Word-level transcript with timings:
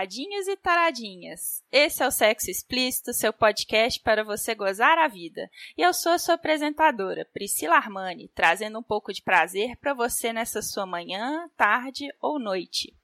Taradinhos 0.00 0.48
e 0.48 0.56
taradinhas! 0.56 1.62
Esse 1.70 2.02
é 2.02 2.06
o 2.06 2.10
Sexo 2.10 2.50
Explícito, 2.50 3.12
seu 3.12 3.34
podcast 3.34 4.00
para 4.00 4.24
você 4.24 4.54
gozar 4.54 4.96
a 4.96 5.06
vida. 5.06 5.50
E 5.76 5.82
eu 5.82 5.92
sou 5.92 6.12
a 6.12 6.18
sua 6.18 6.36
apresentadora, 6.36 7.28
Priscila 7.34 7.76
Armani, 7.76 8.30
trazendo 8.34 8.78
um 8.78 8.82
pouco 8.82 9.12
de 9.12 9.20
prazer 9.20 9.76
para 9.76 9.92
você 9.92 10.32
nessa 10.32 10.62
sua 10.62 10.86
manhã, 10.86 11.50
tarde 11.54 12.08
ou 12.18 12.38
noite. 12.38 12.96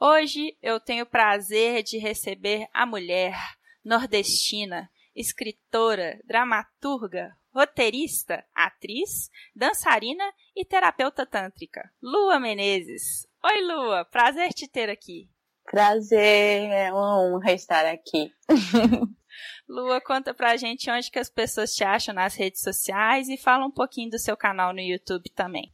Hoje 0.00 0.56
eu 0.60 0.80
tenho 0.80 1.04
o 1.04 1.08
prazer 1.08 1.84
de 1.84 1.96
receber 1.98 2.66
a 2.74 2.84
mulher 2.84 3.36
nordestina, 3.84 4.90
escritora, 5.14 6.18
dramaturga, 6.24 7.36
roteirista, 7.54 8.44
atriz, 8.52 9.30
dançarina 9.54 10.24
e 10.56 10.64
terapeuta 10.64 11.24
tântrica, 11.24 11.88
Lua 12.02 12.40
Menezes. 12.40 13.28
Oi, 13.44 13.60
Lua, 13.62 14.04
prazer 14.04 14.52
te 14.52 14.66
ter 14.66 14.90
aqui. 14.90 15.31
Prazer, 15.70 16.70
é 16.70 16.92
uma 16.92 17.20
honra 17.20 17.52
estar 17.52 17.86
aqui. 17.86 18.32
Lua, 19.68 20.00
conta 20.00 20.34
pra 20.34 20.56
gente 20.56 20.90
onde 20.90 21.10
que 21.10 21.18
as 21.18 21.30
pessoas 21.30 21.72
te 21.72 21.82
acham 21.82 22.14
nas 22.14 22.34
redes 22.34 22.60
sociais 22.60 23.28
e 23.28 23.36
fala 23.36 23.64
um 23.64 23.70
pouquinho 23.70 24.10
do 24.10 24.18
seu 24.18 24.36
canal 24.36 24.72
no 24.72 24.80
YouTube 24.80 25.30
também. 25.30 25.72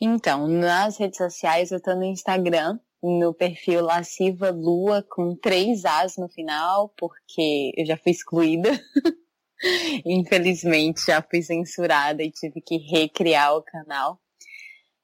Então, 0.00 0.46
nas 0.46 0.98
redes 0.98 1.16
sociais 1.16 1.72
eu 1.72 1.82
tô 1.82 1.94
no 1.94 2.04
Instagram, 2.04 2.78
no 3.02 3.32
perfil 3.34 3.82
Lasciva 3.82 4.50
Lua 4.50 5.02
com 5.02 5.34
três 5.36 5.84
As 5.84 6.16
no 6.16 6.28
final, 6.28 6.90
porque 6.96 7.72
eu 7.76 7.86
já 7.86 7.96
fui 7.96 8.12
excluída. 8.12 8.70
Infelizmente 10.06 11.04
já 11.06 11.20
fui 11.20 11.42
censurada 11.42 12.22
e 12.22 12.30
tive 12.30 12.60
que 12.60 12.76
recriar 12.76 13.56
o 13.56 13.62
canal. 13.62 14.20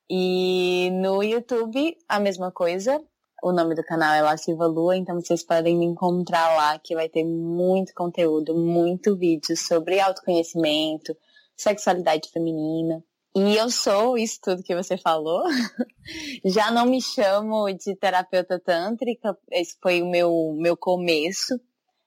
E 0.09 0.91
no 0.93 1.23
YouTube, 1.23 1.97
a 2.09 2.21
mesma 2.21 2.53
coisa. 2.53 3.03
O 3.45 3.53
nome 3.53 3.75
do 3.75 3.85
canal 3.85 4.15
é 4.15 4.23
Lasciva 4.23 4.65
Lua, 4.65 4.97
então 4.97 5.21
vocês 5.21 5.45
podem 5.45 5.77
me 5.77 5.85
encontrar 5.85 6.57
lá, 6.57 6.79
que 6.79 6.95
vai 6.95 7.11
ter 7.11 7.25
muito 7.25 7.93
conteúdo, 7.93 8.57
muito 8.57 9.19
vídeo 9.19 9.55
sobre 9.55 10.01
autoconhecimento, 10.01 11.15
sexualidade 11.55 12.31
feminina. 12.31 13.05
E 13.37 13.55
eu 13.55 13.69
sou 13.69 14.17
isso 14.17 14.39
tudo 14.43 14.63
que 14.63 14.75
você 14.75 14.97
falou. 14.97 15.43
Já 16.43 16.71
não 16.71 16.87
me 16.87 17.03
chamo 17.03 17.71
de 17.75 17.95
terapeuta 17.97 18.59
tântrica, 18.59 19.37
esse 19.51 19.77
foi 19.83 20.01
o 20.01 20.09
meu, 20.11 20.57
meu 20.57 20.75
começo 20.75 21.61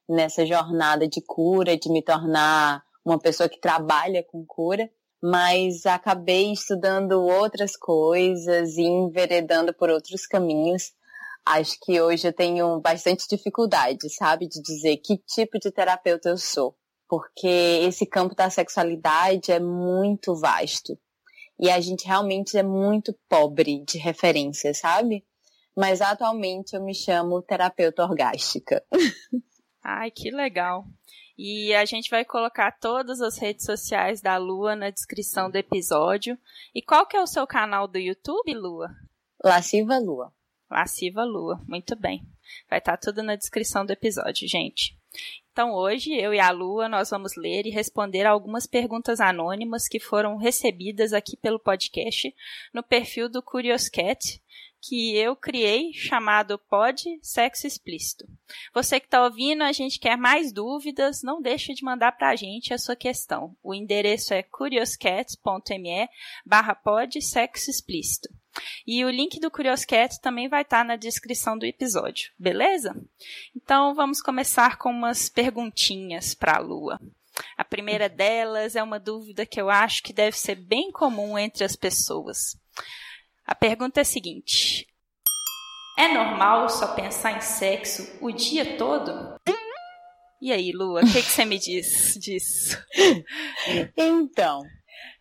nessa 0.09 0.43
jornada 0.43 1.07
de 1.07 1.21
cura, 1.21 1.77
de 1.77 1.91
me 1.91 2.01
tornar 2.01 2.83
uma 3.05 3.19
pessoa 3.19 3.47
que 3.47 3.61
trabalha 3.61 4.23
com 4.23 4.43
cura, 4.43 4.89
mas 5.21 5.85
acabei 5.85 6.51
estudando 6.51 7.21
outras 7.21 7.77
coisas 7.77 8.75
e 8.75 8.81
enveredando 8.81 9.71
por 9.71 9.91
outros 9.91 10.25
caminhos. 10.25 10.96
Acho 11.47 11.77
que 11.81 12.01
hoje 12.01 12.27
eu 12.27 12.33
tenho 12.33 12.79
bastante 12.81 13.25
dificuldade, 13.29 14.09
sabe, 14.09 14.47
de 14.47 14.61
dizer 14.61 14.97
que 14.97 15.17
tipo 15.17 15.57
de 15.59 15.71
terapeuta 15.71 16.29
eu 16.29 16.37
sou, 16.37 16.75
porque 17.07 17.47
esse 17.47 18.05
campo 18.05 18.35
da 18.35 18.49
sexualidade 18.49 19.51
é 19.51 19.59
muito 19.59 20.35
vasto 20.35 20.97
e 21.59 21.69
a 21.69 21.79
gente 21.79 22.05
realmente 22.05 22.57
é 22.57 22.63
muito 22.63 23.17
pobre 23.27 23.83
de 23.83 23.97
referência, 23.97 24.73
sabe? 24.73 25.25
Mas 25.75 26.01
atualmente 26.01 26.75
eu 26.75 26.83
me 26.83 26.93
chamo 26.93 27.41
terapeuta 27.41 28.03
orgástica. 28.03 28.83
Ai, 29.83 30.11
que 30.11 30.29
legal. 30.29 30.85
E 31.37 31.73
a 31.75 31.85
gente 31.85 32.09
vai 32.09 32.25
colocar 32.25 32.71
todas 32.79 33.21
as 33.21 33.37
redes 33.37 33.65
sociais 33.65 34.21
da 34.21 34.37
Lua 34.37 34.75
na 34.75 34.89
descrição 34.89 35.49
do 35.51 35.55
episódio. 35.55 36.37
E 36.73 36.81
qual 36.81 37.05
que 37.05 37.15
é 37.15 37.21
o 37.21 37.27
seu 37.27 37.45
canal 37.45 37.87
do 37.87 37.97
YouTube, 37.97 38.53
Lua? 38.55 38.89
Lasciva 39.43 39.99
Lua. 39.99 40.33
Lasciva 40.69 41.23
Lua, 41.23 41.61
muito 41.67 41.95
bem. 41.95 42.23
Vai 42.69 42.79
estar 42.79 42.97
tudo 42.97 43.23
na 43.23 43.35
descrição 43.35 43.85
do 43.85 43.91
episódio, 43.91 44.47
gente. 44.47 44.97
Então 45.51 45.73
hoje 45.73 46.13
eu 46.13 46.33
e 46.33 46.39
a 46.39 46.51
Lua 46.51 46.87
nós 46.87 47.09
vamos 47.09 47.35
ler 47.35 47.65
e 47.65 47.71
responder 47.71 48.25
algumas 48.25 48.67
perguntas 48.67 49.19
anônimas 49.19 49.87
que 49.87 49.99
foram 49.99 50.37
recebidas 50.37 51.13
aqui 51.13 51.35
pelo 51.35 51.59
podcast 51.59 52.33
no 52.73 52.83
perfil 52.83 53.27
do 53.27 53.41
Curious 53.41 53.89
Cat 53.89 54.41
que 54.81 55.15
eu 55.17 55.35
criei 55.35 55.91
chamado 55.93 56.57
Pod 56.57 57.03
Sexo 57.21 57.67
Explícito. 57.67 58.27
Você 58.73 58.99
que 58.99 59.07
está 59.07 59.23
ouvindo, 59.23 59.63
a 59.63 59.71
gente 59.71 59.99
quer 59.99 60.17
mais 60.17 60.51
dúvidas, 60.51 61.23
não 61.23 61.41
deixe 61.41 61.73
de 61.73 61.83
mandar 61.83 62.13
para 62.13 62.29
a 62.29 62.35
gente 62.35 62.73
a 62.73 62.77
sua 62.77 62.95
questão. 62.95 63.55
O 63.63 63.73
endereço 63.73 64.33
é 64.33 64.43
curioscat.me 64.43 66.07
barra 66.45 66.75
pod 66.75 67.21
sexo 67.21 67.69
explícito. 67.69 68.29
E 68.85 69.03
o 69.03 69.09
link 69.09 69.39
do 69.39 69.51
Curioscat 69.51 70.19
também 70.21 70.47
vai 70.47 70.61
estar 70.61 70.79
tá 70.79 70.83
na 70.83 70.95
descrição 70.95 71.57
do 71.57 71.65
episódio, 71.65 72.31
beleza? 72.37 72.95
Então 73.55 73.93
vamos 73.93 74.21
começar 74.21 74.77
com 74.77 74.89
umas 74.89 75.29
perguntinhas 75.29 76.33
para 76.33 76.57
a 76.57 76.59
Lua. 76.59 76.99
A 77.55 77.63
primeira 77.63 78.09
delas 78.09 78.75
é 78.75 78.81
uma 78.81 78.99
dúvida 78.99 79.45
que 79.45 79.61
eu 79.61 79.69
acho 79.69 80.01
que 80.03 80.13
deve 80.13 80.37
ser 80.37 80.55
bem 80.55 80.91
comum 80.91 81.37
entre 81.37 81.63
as 81.63 81.75
pessoas. 81.75 82.57
A 83.45 83.55
pergunta 83.55 83.99
é 83.99 84.01
a 84.01 84.05
seguinte: 84.05 84.87
É 85.97 86.07
normal 86.13 86.69
só 86.69 86.93
pensar 86.95 87.37
em 87.37 87.41
sexo 87.41 88.17
o 88.21 88.31
dia 88.31 88.77
todo? 88.77 89.37
E 90.39 90.51
aí, 90.51 90.71
Lua, 90.71 91.01
o 91.01 91.05
que, 91.05 91.21
que 91.21 91.29
você 91.29 91.45
me 91.45 91.57
diz 91.57 92.15
disso? 92.19 92.77
Então, 93.97 94.61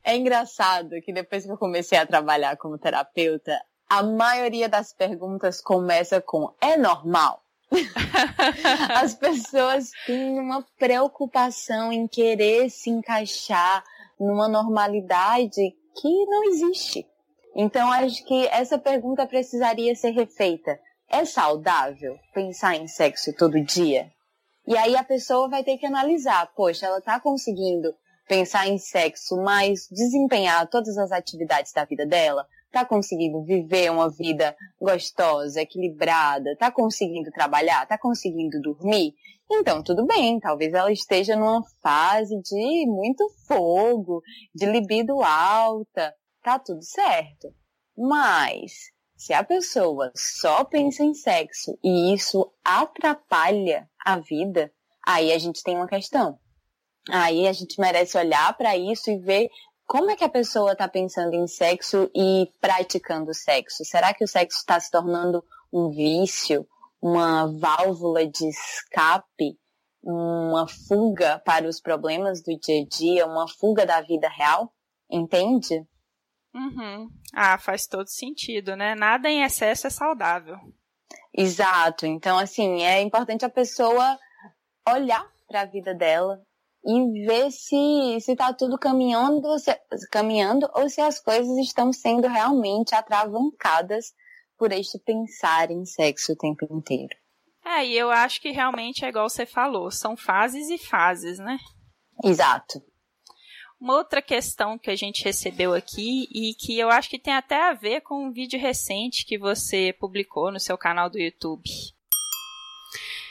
é 0.04 0.16
engraçado 0.16 1.00
que 1.04 1.12
depois 1.12 1.44
que 1.44 1.50
eu 1.50 1.58
comecei 1.58 1.98
a 1.98 2.06
trabalhar 2.06 2.56
como 2.56 2.78
terapeuta, 2.78 3.60
a 3.88 4.02
maioria 4.02 4.68
das 4.68 4.92
perguntas 4.92 5.60
começa 5.60 6.20
com 6.20 6.52
é 6.60 6.76
normal? 6.76 7.42
As 8.94 9.14
pessoas 9.14 9.90
têm 10.06 10.38
uma 10.38 10.64
preocupação 10.78 11.92
em 11.92 12.06
querer 12.06 12.70
se 12.70 12.90
encaixar 12.90 13.82
numa 14.18 14.48
normalidade 14.48 15.74
que 16.00 16.26
não 16.26 16.44
existe. 16.44 17.06
Então, 17.54 17.90
acho 17.90 18.24
que 18.24 18.46
essa 18.48 18.78
pergunta 18.78 19.26
precisaria 19.26 19.94
ser 19.94 20.10
refeita. 20.10 20.78
É 21.08 21.24
saudável 21.24 22.18
pensar 22.34 22.76
em 22.76 22.86
sexo 22.86 23.32
todo 23.36 23.62
dia? 23.64 24.10
E 24.66 24.76
aí 24.76 24.96
a 24.96 25.04
pessoa 25.04 25.48
vai 25.48 25.62
ter 25.62 25.78
que 25.78 25.86
analisar, 25.86 26.52
poxa, 26.54 26.86
ela 26.86 26.98
está 26.98 27.20
conseguindo 27.20 27.94
pensar 28.26 28.68
em 28.68 28.78
sexo, 28.78 29.36
mas 29.36 29.88
desempenhar 29.90 30.68
todas 30.68 30.96
as 30.98 31.12
atividades 31.12 31.72
da 31.72 31.84
vida 31.84 32.04
dela, 32.04 32.46
tá 32.70 32.84
conseguindo 32.84 33.42
viver 33.42 33.90
uma 33.90 34.10
vida 34.10 34.56
gostosa, 34.80 35.60
equilibrada, 35.60 36.56
tá 36.56 36.70
conseguindo 36.70 37.30
trabalhar, 37.30 37.86
tá 37.86 37.96
conseguindo 37.96 38.60
dormir, 38.60 39.14
então 39.50 39.82
tudo 39.82 40.04
bem, 40.04 40.40
talvez 40.40 40.74
ela 40.74 40.90
esteja 40.90 41.36
numa 41.36 41.62
fase 41.80 42.36
de 42.42 42.86
muito 42.86 43.28
fogo, 43.46 44.20
de 44.54 44.66
libido 44.66 45.22
alta, 45.22 46.12
tá 46.42 46.58
tudo 46.58 46.82
certo. 46.82 47.54
Mas 47.96 48.90
se 49.16 49.32
a 49.32 49.44
pessoa 49.44 50.12
só 50.14 50.64
pensa 50.64 51.04
em 51.04 51.14
sexo 51.14 51.78
e 51.82 52.12
isso 52.12 52.52
atrapalha 52.64 53.88
a 54.04 54.18
vida, 54.18 54.70
aí 55.06 55.32
a 55.32 55.38
gente 55.38 55.62
tem 55.62 55.76
uma 55.76 55.86
questão. 55.88 56.38
Aí 57.10 57.46
a 57.46 57.52
gente 57.52 57.80
merece 57.80 58.18
olhar 58.18 58.56
para 58.56 58.76
isso 58.76 59.10
e 59.10 59.18
ver 59.18 59.48
como 59.86 60.10
é 60.10 60.16
que 60.16 60.24
a 60.24 60.28
pessoa 60.28 60.72
está 60.72 60.88
pensando 60.88 61.34
em 61.34 61.46
sexo 61.46 62.10
e 62.14 62.50
praticando 62.60 63.32
sexo. 63.32 63.84
Será 63.84 64.12
que 64.12 64.24
o 64.24 64.28
sexo 64.28 64.58
está 64.58 64.78
se 64.80 64.90
tornando 64.90 65.44
um 65.72 65.90
vício, 65.90 66.66
uma 67.00 67.46
válvula 67.46 68.26
de 68.26 68.48
escape, 68.48 69.56
uma 70.02 70.66
fuga 70.66 71.40
para 71.44 71.68
os 71.68 71.80
problemas 71.80 72.42
do 72.42 72.58
dia 72.58 72.82
a 72.82 72.86
dia, 72.86 73.26
uma 73.26 73.46
fuga 73.48 73.86
da 73.86 74.00
vida 74.00 74.28
real? 74.28 74.72
Entende? 75.08 75.86
Uhum. 76.52 77.08
Ah, 77.34 77.58
faz 77.58 77.86
todo 77.86 78.08
sentido, 78.08 78.74
né? 78.74 78.94
Nada 78.94 79.28
em 79.28 79.42
excesso 79.42 79.86
é 79.86 79.90
saudável. 79.90 80.56
Exato. 81.32 82.06
Então, 82.06 82.38
assim, 82.38 82.82
é 82.82 83.00
importante 83.02 83.44
a 83.44 83.50
pessoa 83.50 84.18
olhar 84.88 85.30
para 85.46 85.60
a 85.60 85.66
vida 85.66 85.94
dela, 85.94 86.40
e 86.86 87.26
ver 87.26 87.50
se 87.50 88.20
se 88.20 88.32
está 88.32 88.52
tudo 88.52 88.78
caminhando, 88.78 89.58
se, 89.58 89.74
caminhando 90.10 90.70
ou 90.74 90.88
se 90.88 91.00
as 91.00 91.18
coisas 91.18 91.58
estão 91.58 91.92
sendo 91.92 92.28
realmente 92.28 92.94
atravancadas 92.94 94.14
por 94.56 94.72
este 94.72 94.98
pensar 94.98 95.70
em 95.70 95.84
sexo 95.84 96.32
o 96.32 96.36
tempo 96.36 96.64
inteiro. 96.70 97.14
É, 97.64 97.84
e 97.84 97.96
eu 97.98 98.10
acho 98.10 98.40
que 98.40 98.52
realmente 98.52 99.04
é 99.04 99.08
igual 99.08 99.28
você 99.28 99.44
falou, 99.44 99.90
são 99.90 100.16
fases 100.16 100.70
e 100.70 100.78
fases, 100.78 101.38
né? 101.40 101.58
Exato. 102.22 102.80
Uma 103.78 103.96
outra 103.96 104.22
questão 104.22 104.78
que 104.78 104.88
a 104.88 104.96
gente 104.96 105.24
recebeu 105.24 105.74
aqui 105.74 106.28
e 106.32 106.54
que 106.54 106.78
eu 106.78 106.88
acho 106.88 107.10
que 107.10 107.18
tem 107.18 107.34
até 107.34 107.68
a 107.68 107.74
ver 107.74 108.00
com 108.00 108.26
um 108.26 108.32
vídeo 108.32 108.58
recente 108.58 109.26
que 109.26 109.36
você 109.36 109.92
publicou 109.98 110.50
no 110.50 110.60
seu 110.60 110.78
canal 110.78 111.10
do 111.10 111.18
YouTube. 111.18 111.68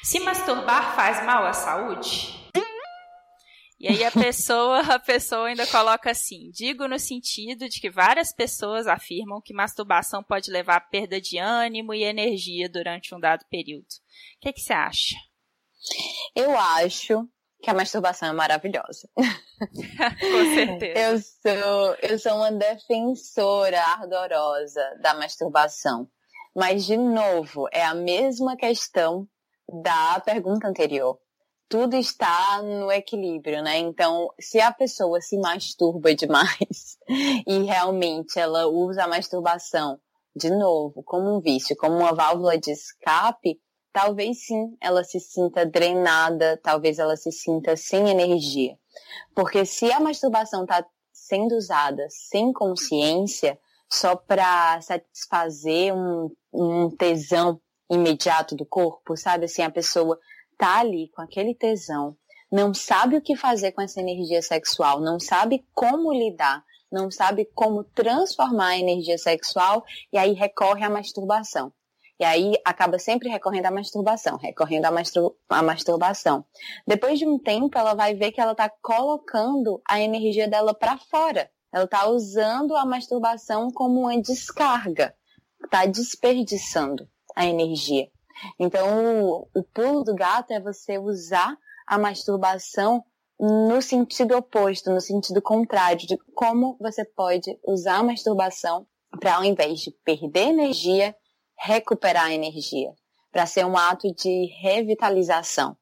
Se 0.03 0.19
masturbar 0.19 0.95
faz 0.95 1.25
mal 1.25 1.45
à 1.45 1.53
saúde? 1.53 2.34
E 3.79 3.87
aí 3.87 4.03
a 4.03 4.11
pessoa, 4.11 4.79
a 4.79 4.99
pessoa 4.99 5.47
ainda 5.47 5.67
coloca 5.67 6.11
assim: 6.11 6.49
digo 6.51 6.87
no 6.87 6.97
sentido 6.97 7.67
de 7.67 7.79
que 7.79 7.89
várias 7.89 8.33
pessoas 8.33 8.87
afirmam 8.87 9.41
que 9.41 9.53
masturbação 9.53 10.23
pode 10.23 10.49
levar 10.49 10.77
a 10.77 10.81
perda 10.81 11.19
de 11.19 11.37
ânimo 11.37 11.93
e 11.93 12.03
energia 12.03 12.69
durante 12.69 13.13
um 13.13 13.19
dado 13.19 13.45
período. 13.49 13.85
O 14.37 14.41
que, 14.41 14.53
que 14.53 14.61
você 14.61 14.73
acha? 14.73 15.15
Eu 16.35 16.57
acho 16.57 17.27
que 17.61 17.69
a 17.69 17.73
masturbação 17.73 18.29
é 18.29 18.33
maravilhosa. 18.33 19.09
Com 19.17 20.53
certeza. 20.53 20.99
Eu 20.99 21.19
sou, 21.19 21.95
eu 22.01 22.19
sou 22.19 22.35
uma 22.35 22.51
defensora 22.51 23.81
ardorosa 23.81 24.81
da 25.01 25.13
masturbação. 25.15 26.07
Mas, 26.55 26.85
de 26.85 26.95
novo, 26.95 27.67
é 27.71 27.83
a 27.83 27.93
mesma 27.93 28.55
questão 28.55 29.27
da 29.83 30.19
pergunta 30.19 30.67
anterior. 30.67 31.19
Tudo 31.67 31.95
está 31.95 32.61
no 32.61 32.91
equilíbrio, 32.91 33.63
né? 33.63 33.77
Então, 33.79 34.29
se 34.39 34.59
a 34.59 34.71
pessoa 34.71 35.19
se 35.19 35.37
masturba 35.37 36.13
demais 36.13 36.97
e 37.47 37.63
realmente 37.63 38.37
ela 38.39 38.67
usa 38.67 39.03
a 39.03 39.07
masturbação, 39.07 39.99
de 40.35 40.49
novo, 40.49 41.01
como 41.03 41.35
um 41.35 41.41
vício, 41.41 41.75
como 41.75 41.97
uma 41.97 42.13
válvula 42.13 42.57
de 42.57 42.71
escape, 42.71 43.59
talvez 43.91 44.45
sim 44.45 44.75
ela 44.81 45.03
se 45.03 45.19
sinta 45.19 45.65
drenada, 45.65 46.59
talvez 46.61 46.99
ela 46.99 47.15
se 47.15 47.31
sinta 47.31 47.75
sem 47.75 48.09
energia. 48.09 48.77
Porque 49.33 49.65
se 49.65 49.91
a 49.91 49.99
masturbação 49.99 50.63
está 50.63 50.85
sendo 51.13 51.55
usada 51.55 52.05
sem 52.09 52.51
consciência, 52.53 53.57
só 53.89 54.15
para 54.15 54.81
satisfazer 54.81 55.93
um, 55.93 56.29
um 56.53 56.89
tesão 56.89 57.59
imediato 57.89 58.55
do 58.55 58.65
corpo, 58.65 59.15
sabe? 59.15 59.45
Assim, 59.45 59.61
a 59.61 59.71
pessoa 59.71 60.19
tá 60.57 60.79
ali 60.79 61.09
com 61.09 61.21
aquele 61.21 61.53
tesão, 61.53 62.15
não 62.51 62.73
sabe 62.73 63.17
o 63.17 63.21
que 63.21 63.35
fazer 63.35 63.71
com 63.71 63.81
essa 63.81 63.99
energia 63.99 64.41
sexual, 64.41 65.01
não 65.01 65.19
sabe 65.19 65.65
como 65.73 66.13
lidar, 66.13 66.63
não 66.91 67.11
sabe 67.11 67.45
como 67.53 67.83
transformar 67.83 68.69
a 68.69 68.77
energia 68.77 69.17
sexual 69.17 69.83
e 70.13 70.17
aí 70.17 70.33
recorre 70.33 70.83
à 70.85 70.89
masturbação. 70.89 71.73
E 72.17 72.23
aí 72.23 72.53
acaba 72.63 72.97
sempre 72.97 73.27
recorrendo 73.27 73.65
à 73.65 73.71
masturbação, 73.71 74.37
recorrendo 74.37 74.85
à, 74.85 74.91
mastur 74.91 75.35
à 75.49 75.61
masturbação. 75.61 76.45
Depois 76.87 77.19
de 77.19 77.27
um 77.27 77.37
tempo, 77.37 77.77
ela 77.77 77.93
vai 77.93 78.13
ver 78.13 78.31
que 78.31 78.39
ela 78.39 78.53
está 78.53 78.69
colocando 78.81 79.81
a 79.85 79.99
energia 79.99 80.47
dela 80.47 80.73
para 80.73 80.97
fora. 80.97 81.51
Ela 81.73 81.83
está 81.83 82.07
usando 82.07 82.73
a 82.77 82.85
masturbação 82.85 83.69
como 83.69 84.01
uma 84.01 84.21
descarga, 84.21 85.13
está 85.61 85.85
desperdiçando 85.85 87.05
a 87.35 87.45
energia. 87.45 88.07
Então, 88.59 89.47
o, 89.53 89.63
pulo 89.63 90.03
do 90.03 90.15
gato 90.15 90.51
é 90.51 90.59
você 90.59 90.97
usar 90.97 91.57
a 91.87 91.97
masturbação 91.97 93.03
no 93.39 93.81
sentido 93.81 94.35
oposto, 94.35 94.91
no 94.91 95.01
sentido 95.01 95.41
contrário, 95.41 96.07
de 96.07 96.17
como 96.33 96.77
você 96.79 97.03
pode 97.03 97.57
usar 97.65 97.97
a 97.97 98.03
masturbação 98.03 98.87
para, 99.19 99.35
ao 99.35 99.43
invés 99.43 99.79
de 99.79 99.91
perder 100.03 100.47
energia, 100.49 101.15
recuperar 101.57 102.31
energia, 102.31 102.93
para 103.31 103.45
ser 103.45 103.65
um 103.65 103.77
ato 103.77 104.13
de 104.13 104.45
revitalização, 104.61 105.77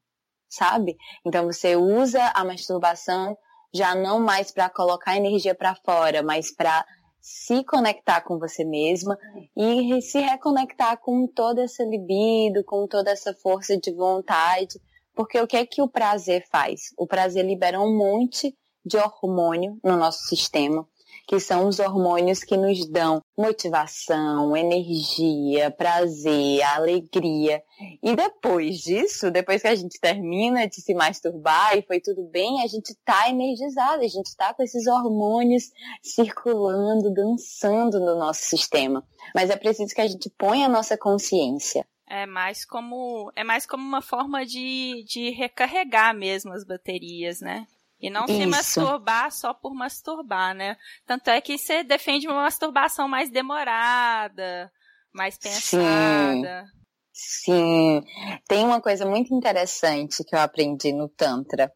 sabe? 0.49 0.97
Então 1.25 1.45
você 1.45 1.75
usa 1.75 2.31
a 2.33 2.43
masturbação 2.43 3.37
já 3.73 3.95
não 3.95 4.19
mais 4.19 4.51
para 4.51 4.69
colocar 4.69 5.17
energia 5.17 5.55
para 5.55 5.75
fora, 5.75 6.21
mas 6.21 6.53
para 6.55 6.85
se 7.23 7.63
conectar 7.63 8.19
com 8.19 8.37
você 8.37 8.65
mesma 8.65 9.17
e 9.55 10.01
se 10.01 10.19
reconectar 10.19 10.99
com 10.99 11.25
toda 11.25 11.63
essa 11.63 11.81
libido, 11.85 12.65
com 12.65 12.85
toda 12.85 13.09
essa 13.09 13.33
força 13.33 13.77
de 13.77 13.93
vontade, 13.93 14.77
porque 15.15 15.39
o 15.39 15.47
que 15.47 15.55
é 15.55 15.65
que 15.65 15.81
o 15.81 15.87
prazer 15.87 16.45
faz? 16.51 16.93
O 16.97 17.07
prazer 17.07 17.45
libera 17.45 17.79
um 17.79 17.97
monte 17.97 18.53
de 18.85 18.97
hormônio 18.97 19.79
no 19.81 19.95
nosso 19.95 20.25
sistema 20.25 20.85
que 21.27 21.39
são 21.39 21.67
os 21.67 21.79
hormônios 21.79 22.43
que 22.43 22.57
nos 22.57 22.85
dão 22.87 23.22
motivação, 23.37 24.55
energia, 24.55 25.71
prazer, 25.71 26.61
alegria. 26.63 27.63
E 28.01 28.15
depois 28.15 28.79
disso, 28.79 29.31
depois 29.31 29.61
que 29.61 29.67
a 29.67 29.75
gente 29.75 29.99
termina 29.99 30.67
de 30.67 30.81
se 30.81 30.93
masturbar 30.93 31.77
e 31.77 31.81
foi 31.81 31.99
tudo 31.99 32.23
bem, 32.23 32.61
a 32.61 32.67
gente 32.67 32.95
tá 33.03 33.29
energizado, 33.29 34.03
a 34.03 34.07
gente 34.07 34.35
tá 34.35 34.53
com 34.53 34.63
esses 34.63 34.87
hormônios 34.87 35.71
circulando, 36.01 37.13
dançando 37.13 37.99
no 37.99 38.15
nosso 38.17 38.43
sistema. 38.43 39.05
Mas 39.33 39.49
é 39.49 39.55
preciso 39.55 39.93
que 39.93 40.01
a 40.01 40.07
gente 40.07 40.29
ponha 40.29 40.67
a 40.67 40.69
nossa 40.69 40.97
consciência. 40.97 41.85
É 42.07 42.25
mais 42.25 42.63
como 42.65 43.31
é 43.35 43.43
mais 43.43 43.65
como 43.65 43.83
uma 43.83 44.01
forma 44.01 44.45
de, 44.45 45.03
de 45.07 45.31
recarregar 45.31 46.13
mesmo 46.13 46.53
as 46.53 46.63
baterias, 46.63 47.41
né? 47.41 47.65
E 48.03 48.09
não 48.09 48.25
Isso. 48.25 48.33
se 48.33 48.45
masturbar 48.45 49.31
só 49.31 49.53
por 49.53 49.73
masturbar, 49.73 50.53
né? 50.53 50.75
Tanto 51.05 51.29
é 51.29 51.39
que 51.39 51.57
você 51.57 51.85
defende 51.85 52.27
uma 52.27 52.41
masturbação 52.41 53.07
mais 53.07 53.31
demorada, 53.31 54.69
mais 55.13 55.37
pensada. 55.37 56.65
Sim. 56.65 56.83
Sim. 57.13 58.03
Tem 58.45 58.65
uma 58.65 58.81
coisa 58.81 59.05
muito 59.05 59.33
interessante 59.33 60.21
que 60.25 60.35
eu 60.35 60.39
aprendi 60.39 60.91
no 60.91 61.07
Tantra. 61.07 61.71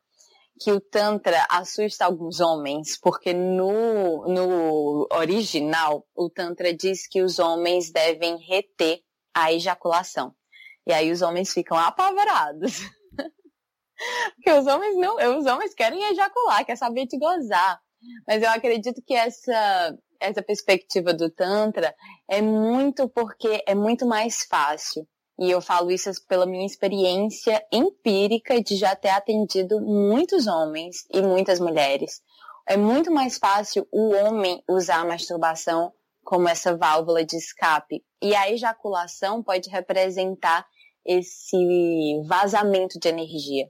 Que 0.60 0.70
o 0.74 0.82
Tantra 0.82 1.48
assusta 1.50 2.04
alguns 2.04 2.42
homens, 2.42 3.00
porque 3.00 3.32
no, 3.32 4.28
no 4.28 5.08
original, 5.14 6.06
o 6.14 6.30
Tantra 6.30 6.74
diz 6.74 7.08
que 7.08 7.22
os 7.22 7.40
homens 7.40 7.90
devem 7.90 8.36
reter 8.38 9.00
a 9.34 9.54
ejaculação. 9.54 10.34
E 10.86 10.92
aí 10.92 11.10
os 11.10 11.22
homens 11.22 11.54
ficam 11.54 11.78
apavorados. 11.78 12.82
Porque 14.36 14.52
os 14.52 14.68
homens 14.68 14.96
não, 14.96 15.38
os 15.38 15.46
homens 15.46 15.74
querem 15.74 16.04
ejacular, 16.12 16.66
quer 16.66 16.76
saber 16.76 17.06
de 17.06 17.18
gozar. 17.18 17.80
Mas 18.28 18.44
eu 18.44 18.50
acredito 18.50 19.02
que 19.06 19.14
essa 19.14 19.98
essa 20.20 20.42
perspectiva 20.42 21.14
do 21.14 21.30
tantra 21.30 21.94
é 22.28 22.42
muito 22.42 23.08
porque 23.08 23.64
é 23.68 23.76
muito 23.76 24.06
mais 24.06 24.44
fácil. 24.50 25.08
E 25.40 25.52
eu 25.52 25.62
falo 25.62 25.92
isso 25.92 26.10
pela 26.28 26.48
minha 26.48 26.66
experiência 26.66 27.64
empírica 27.72 28.62
de 28.62 28.76
já 28.76 28.96
ter 28.96 29.10
atendido 29.10 29.80
muitos 29.80 30.48
homens 30.48 31.06
e 31.14 31.22
muitas 31.22 31.60
mulheres. 31.60 32.22
É 32.68 32.76
muito 32.76 33.12
mais 33.12 33.38
fácil 33.38 33.88
o 33.92 34.14
homem 34.16 34.64
usar 34.68 35.02
a 35.02 35.06
masturbação 35.06 35.94
como 36.24 36.50
essa 36.50 36.76
válvula 36.76 37.24
de 37.24 37.38
escape. 37.38 38.04
E 38.22 38.36
a 38.36 38.52
ejaculação 38.52 39.44
pode 39.44 39.70
representar 39.70 40.66
esse 41.06 42.22
vazamento 42.28 43.00
de 43.00 43.08
energia. 43.08 43.70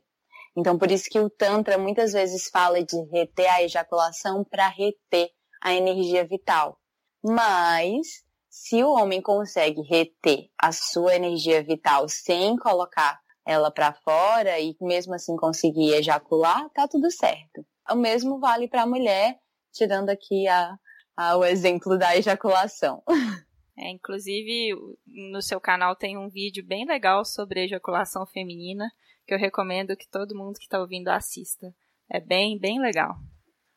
Então, 0.57 0.75
por 0.75 0.89
isso 0.89 1.07
que 1.07 1.19
o 1.19 1.29
Tantra 1.29 1.77
muitas 1.77 2.13
vezes 2.13 2.49
fala 2.49 2.83
de 2.83 2.99
reter 3.11 3.47
a 3.47 3.61
ejaculação 3.61 4.43
para 4.43 4.67
reter 4.67 5.29
a 5.61 5.71
energia 5.71 6.25
vital. 6.25 6.79
Mas, 7.23 8.23
se 8.49 8.83
o 8.83 8.89
homem 8.89 9.21
consegue 9.21 9.81
reter 9.83 10.49
a 10.57 10.71
sua 10.71 11.15
energia 11.15 11.63
vital 11.63 12.09
sem 12.09 12.57
colocar 12.57 13.19
ela 13.45 13.69
para 13.69 13.93
fora 13.93 14.59
e 14.59 14.75
mesmo 14.81 15.13
assim 15.13 15.35
conseguir 15.35 15.93
ejacular, 15.93 16.67
tá 16.71 16.87
tudo 16.87 17.11
certo. 17.11 17.63
O 17.89 17.95
mesmo 17.95 18.39
vale 18.39 18.67
para 18.67 18.81
a 18.81 18.87
mulher, 18.87 19.37
tirando 19.71 20.09
aqui 20.09 20.47
a, 20.47 20.75
a, 21.15 21.37
o 21.37 21.45
exemplo 21.45 21.99
da 21.99 22.17
ejaculação. 22.17 23.03
É, 23.77 23.91
inclusive, 23.91 24.75
no 25.05 25.41
seu 25.41 25.62
canal 25.62 25.96
tem 25.96 26.17
um 26.17 26.29
vídeo 26.29 26.65
bem 26.65 26.86
legal 26.86 27.24
sobre 27.24 27.63
ejaculação 27.63 28.25
feminina 28.25 28.91
que 29.27 29.34
eu 29.34 29.38
recomendo 29.38 29.96
que 29.96 30.07
todo 30.07 30.36
mundo 30.36 30.57
que 30.57 30.63
está 30.63 30.79
ouvindo 30.79 31.10
assista. 31.10 31.74
É 32.10 32.19
bem, 32.19 32.57
bem 32.57 32.79
legal. 32.79 33.17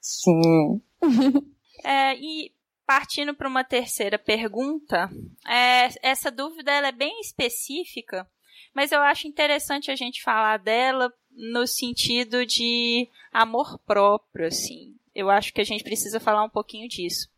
Sim. 0.00 0.80
é, 1.84 2.16
e 2.16 2.52
partindo 2.86 3.34
para 3.34 3.48
uma 3.48 3.64
terceira 3.64 4.18
pergunta, 4.18 5.10
é, 5.46 5.88
essa 6.02 6.30
dúvida 6.30 6.72
ela 6.72 6.88
é 6.88 6.92
bem 6.92 7.20
específica, 7.20 8.28
mas 8.74 8.92
eu 8.92 9.00
acho 9.00 9.28
interessante 9.28 9.90
a 9.90 9.96
gente 9.96 10.22
falar 10.22 10.58
dela 10.58 11.12
no 11.30 11.66
sentido 11.66 12.46
de 12.46 13.08
amor 13.32 13.78
próprio, 13.80 14.46
assim. 14.46 14.96
Eu 15.14 15.28
acho 15.28 15.52
que 15.52 15.60
a 15.60 15.64
gente 15.64 15.84
precisa 15.84 16.20
falar 16.20 16.44
um 16.44 16.50
pouquinho 16.50 16.88
disso. 16.88 17.28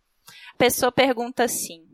A 0.54 0.56
pessoa 0.58 0.92
pergunta 0.92 1.44
assim: 1.44 1.86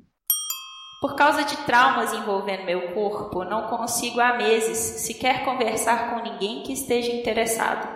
por 1.00 1.14
causa 1.14 1.44
de 1.44 1.56
traumas 1.58 2.12
envolvendo 2.12 2.64
meu 2.64 2.92
corpo, 2.92 3.44
não 3.44 3.68
consigo 3.68 4.20
há 4.20 4.36
meses 4.36 4.76
sequer 4.76 5.44
conversar 5.44 6.10
com 6.10 6.22
ninguém 6.22 6.62
que 6.64 6.72
esteja 6.72 7.12
interessado. 7.12 7.88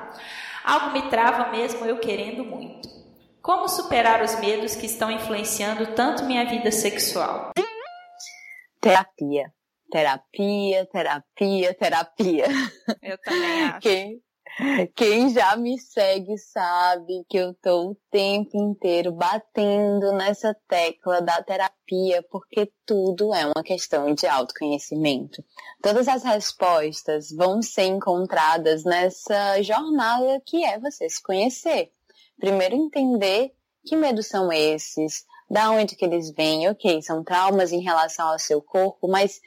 Algo 0.65 0.93
me 0.93 1.11
trava 1.11 1.51
mesmo 1.51 1.85
eu 1.85 1.99
querendo 1.99 2.45
muito. 2.45 2.89
Como 3.43 3.69
superar 3.69 4.23
os 4.23 4.39
medos 4.39 4.77
que 4.77 4.87
estão 4.87 5.11
influenciando 5.11 5.95
tanto 5.95 6.25
minha 6.25 6.45
vida 6.45 6.71
sexual? 6.71 7.51
Terapia. 8.81 9.53
terapia, 9.91 10.87
terapia, 10.87 11.75
terapia. 11.75 12.47
Eu 13.03 13.19
também 13.19 13.65
acho. 13.65 13.81
Quem, 13.81 14.23
quem 14.95 15.31
já 15.31 15.57
me 15.57 15.79
segue 15.81 16.37
sabe 16.37 17.25
que 17.29 17.39
eu 17.39 17.55
tô 17.55 17.91
o 17.91 17.97
tempo 18.11 18.51
inteiro 18.57 19.13
batendo 19.13 20.13
nessa 20.13 20.55
tecla 20.69 21.23
da 21.23 21.43
terapia, 21.43 22.23
porque 22.31 22.71
tudo 22.85 23.35
é 23.35 23.47
uma 23.47 23.63
questão 23.63 24.15
de 24.15 24.27
autoconhecimento. 24.27 25.43
Todas 25.83 26.07
as 26.07 26.23
respostas 26.23 27.31
vão 27.31 27.63
ser 27.63 27.85
encontradas 27.85 28.85
nessa 28.85 29.63
jornada 29.63 30.41
que 30.45 30.65
é 30.65 30.79
você 30.79 31.09
se 31.09 31.23
conhecer. 31.23 31.91
Primeiro 32.39 32.75
entender 32.75 33.53
que 33.85 33.97
medos 33.97 34.27
são 34.27 34.53
esses, 34.53 35.25
da 35.51 35.71
onde 35.71 35.97
que 35.97 36.05
eles 36.05 36.31
vêm, 36.31 36.69
ok, 36.69 37.03
são 37.03 37.25
traumas 37.25 37.73
em 37.73 37.81
relação 37.81 38.29
ao 38.29 38.39
seu 38.39 38.63
corpo, 38.63 39.09
mas 39.09 39.41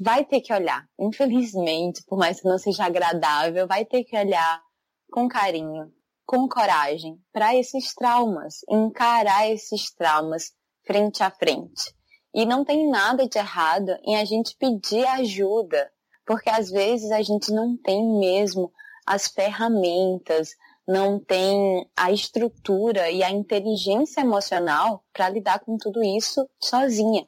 vai 0.00 0.24
ter 0.24 0.40
que 0.40 0.52
olhar. 0.52 0.86
Infelizmente, 0.98 2.02
por 2.06 2.18
mais 2.18 2.40
que 2.40 2.48
não 2.48 2.58
seja 2.58 2.84
agradável, 2.84 3.66
vai 3.66 3.84
ter 3.84 4.04
que 4.04 4.16
olhar 4.16 4.62
com 5.10 5.28
carinho, 5.28 5.92
com 6.26 6.48
coragem 6.48 7.18
para 7.32 7.54
esses 7.54 7.94
traumas, 7.94 8.60
encarar 8.68 9.48
esses 9.48 9.92
traumas 9.94 10.52
frente 10.86 11.22
a 11.22 11.30
frente. 11.30 11.94
E 12.34 12.44
não 12.44 12.64
tem 12.64 12.90
nada 12.90 13.28
de 13.28 13.38
errado 13.38 13.96
em 14.04 14.16
a 14.16 14.24
gente 14.24 14.56
pedir 14.58 15.06
ajuda, 15.06 15.90
porque 16.26 16.50
às 16.50 16.70
vezes 16.70 17.12
a 17.12 17.22
gente 17.22 17.52
não 17.52 17.76
tem 17.76 18.04
mesmo 18.18 18.72
as 19.06 19.28
ferramentas, 19.28 20.50
não 20.86 21.20
tem 21.20 21.88
a 21.96 22.10
estrutura 22.10 23.10
e 23.10 23.22
a 23.22 23.30
inteligência 23.30 24.20
emocional 24.20 25.04
para 25.12 25.28
lidar 25.28 25.60
com 25.60 25.76
tudo 25.78 26.02
isso 26.02 26.48
sozinha. 26.60 27.26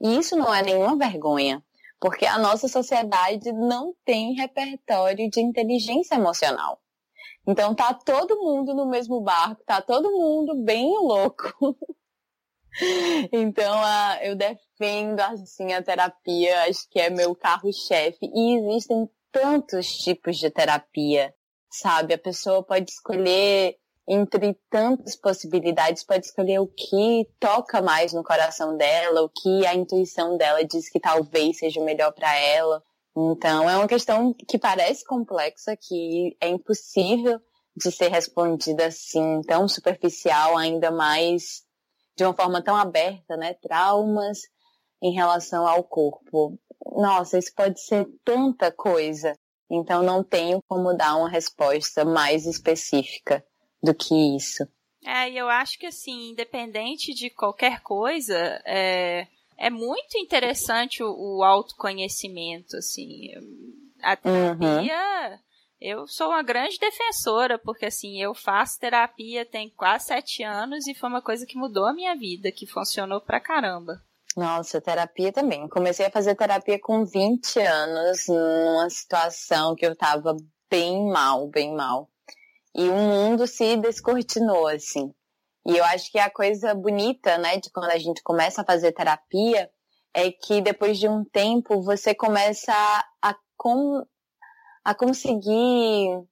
E 0.00 0.18
isso 0.18 0.36
não 0.36 0.52
é 0.52 0.62
nenhuma 0.62 0.96
vergonha 0.96 1.62
porque 2.00 2.26
a 2.26 2.38
nossa 2.38 2.68
sociedade 2.68 3.52
não 3.52 3.94
tem 4.04 4.34
repertório 4.34 5.28
de 5.30 5.40
inteligência 5.40 6.14
emocional. 6.14 6.80
Então 7.46 7.74
tá 7.74 7.94
todo 7.94 8.38
mundo 8.38 8.74
no 8.74 8.86
mesmo 8.86 9.20
barco, 9.20 9.62
tá 9.64 9.80
todo 9.80 10.12
mundo 10.12 10.54
bem 10.64 10.90
louco. 10.98 11.76
então 13.32 13.80
eu 14.22 14.36
defendo 14.36 15.20
assim 15.20 15.72
a 15.72 15.82
terapia, 15.82 16.64
acho 16.64 16.88
que 16.90 17.00
é 17.00 17.10
meu 17.10 17.34
carro-chefe 17.34 18.18
e 18.22 18.58
existem 18.58 19.08
tantos 19.32 19.86
tipos 19.86 20.36
de 20.36 20.50
terapia, 20.50 21.34
sabe? 21.70 22.14
A 22.14 22.18
pessoa 22.18 22.62
pode 22.62 22.90
escolher 22.90 23.76
entre 24.08 24.58
tantas 24.70 25.14
possibilidades, 25.14 26.02
pode 26.02 26.24
escolher 26.24 26.58
o 26.60 26.66
que 26.66 27.28
toca 27.38 27.82
mais 27.82 28.14
no 28.14 28.24
coração 28.24 28.74
dela, 28.74 29.22
o 29.22 29.28
que 29.28 29.66
a 29.66 29.74
intuição 29.74 30.38
dela 30.38 30.64
diz 30.64 30.88
que 30.88 30.98
talvez 30.98 31.58
seja 31.58 31.78
o 31.78 31.84
melhor 31.84 32.12
para 32.12 32.34
ela. 32.34 32.82
Então, 33.14 33.68
é 33.68 33.76
uma 33.76 33.86
questão 33.86 34.32
que 34.32 34.58
parece 34.58 35.04
complexa, 35.04 35.76
que 35.76 36.34
é 36.40 36.48
impossível 36.48 37.38
de 37.76 37.92
ser 37.92 38.08
respondida 38.08 38.86
assim, 38.86 39.42
tão 39.46 39.68
superficial, 39.68 40.56
ainda 40.56 40.90
mais 40.90 41.62
de 42.16 42.24
uma 42.24 42.34
forma 42.34 42.62
tão 42.62 42.76
aberta, 42.76 43.36
né? 43.36 43.54
Traumas 43.54 44.38
em 45.02 45.12
relação 45.12 45.66
ao 45.66 45.84
corpo. 45.84 46.58
Nossa, 46.96 47.38
isso 47.38 47.52
pode 47.54 47.78
ser 47.80 48.06
tanta 48.24 48.72
coisa. 48.72 49.34
Então, 49.70 50.02
não 50.02 50.24
tenho 50.24 50.62
como 50.66 50.94
dar 50.94 51.16
uma 51.16 51.28
resposta 51.28 52.06
mais 52.06 52.46
específica 52.46 53.44
do 53.82 53.94
que 53.94 54.14
isso. 54.36 54.66
É, 55.04 55.30
e 55.30 55.38
eu 55.38 55.48
acho 55.48 55.78
que 55.78 55.86
assim, 55.86 56.30
independente 56.30 57.14
de 57.14 57.30
qualquer 57.30 57.80
coisa, 57.80 58.36
é, 58.66 59.26
é 59.56 59.70
muito 59.70 60.18
interessante 60.18 61.02
o, 61.02 61.38
o 61.38 61.44
autoconhecimento, 61.44 62.76
assim. 62.76 63.30
A 64.02 64.16
terapia, 64.16 65.30
uhum. 65.30 65.38
eu 65.80 66.06
sou 66.06 66.28
uma 66.28 66.42
grande 66.42 66.78
defensora, 66.78 67.58
porque 67.58 67.86
assim, 67.86 68.20
eu 68.20 68.34
faço 68.34 68.78
terapia 68.78 69.46
tem 69.46 69.70
quase 69.70 70.06
sete 70.06 70.42
anos 70.42 70.86
e 70.86 70.94
foi 70.94 71.08
uma 71.08 71.22
coisa 71.22 71.46
que 71.46 71.58
mudou 71.58 71.86
a 71.86 71.94
minha 71.94 72.14
vida, 72.16 72.52
que 72.52 72.66
funcionou 72.66 73.20
pra 73.20 73.40
caramba. 73.40 74.02
Nossa, 74.36 74.80
terapia 74.80 75.32
também. 75.32 75.68
Comecei 75.68 76.06
a 76.06 76.10
fazer 76.10 76.36
terapia 76.36 76.78
com 76.78 77.04
20 77.04 77.58
anos, 77.58 78.26
numa 78.28 78.88
situação 78.88 79.74
que 79.74 79.84
eu 79.84 79.96
tava 79.96 80.36
bem 80.70 81.08
mal, 81.10 81.48
bem 81.48 81.74
mal 81.74 82.08
e 82.78 82.88
o 82.88 82.94
mundo 82.94 83.44
se 83.44 83.76
descortinou, 83.76 84.68
assim. 84.68 85.12
E 85.66 85.76
eu 85.76 85.84
acho 85.86 86.12
que 86.12 86.18
a 86.18 86.30
coisa 86.30 86.72
bonita, 86.76 87.36
né, 87.36 87.56
de 87.56 87.72
quando 87.72 87.90
a 87.90 87.98
gente 87.98 88.22
começa 88.22 88.62
a 88.62 88.64
fazer 88.64 88.92
terapia 88.92 89.68
é 90.14 90.30
que 90.30 90.62
depois 90.62 90.96
de 90.96 91.08
um 91.08 91.24
tempo 91.24 91.82
você 91.82 92.14
começa 92.14 92.72
a, 93.20 93.34
com, 93.56 94.06
a 94.84 94.94
conseguir 94.94 96.22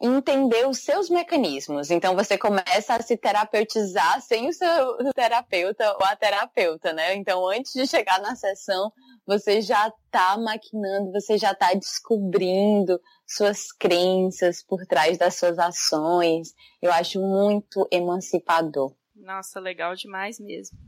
entender 0.00 0.66
os 0.68 0.78
seus 0.78 1.10
mecanismos. 1.10 1.90
Então 1.90 2.14
você 2.14 2.38
começa 2.38 2.94
a 2.94 3.02
se 3.02 3.16
terapeutizar 3.16 4.20
sem 4.20 4.48
o 4.48 4.52
seu 4.52 5.12
terapeuta 5.12 5.96
ou 5.98 6.04
a 6.04 6.14
terapeuta, 6.14 6.92
né? 6.92 7.14
Então 7.14 7.48
antes 7.48 7.72
de 7.72 7.86
chegar 7.86 8.20
na 8.20 8.36
sessão, 8.36 8.92
você 9.26 9.60
já 9.60 9.88
está 9.88 10.38
maquinando, 10.38 11.12
você 11.12 11.36
já 11.36 11.52
está 11.52 11.74
descobrindo 11.74 13.00
suas 13.26 13.72
crenças 13.72 14.62
por 14.62 14.86
trás 14.86 15.18
das 15.18 15.34
suas 15.34 15.58
ações. 15.58 16.54
Eu 16.80 16.92
acho 16.92 17.20
muito 17.20 17.86
emancipador. 17.90 18.94
Nossa, 19.14 19.58
legal 19.58 19.94
demais 19.94 20.38
mesmo. 20.38 20.78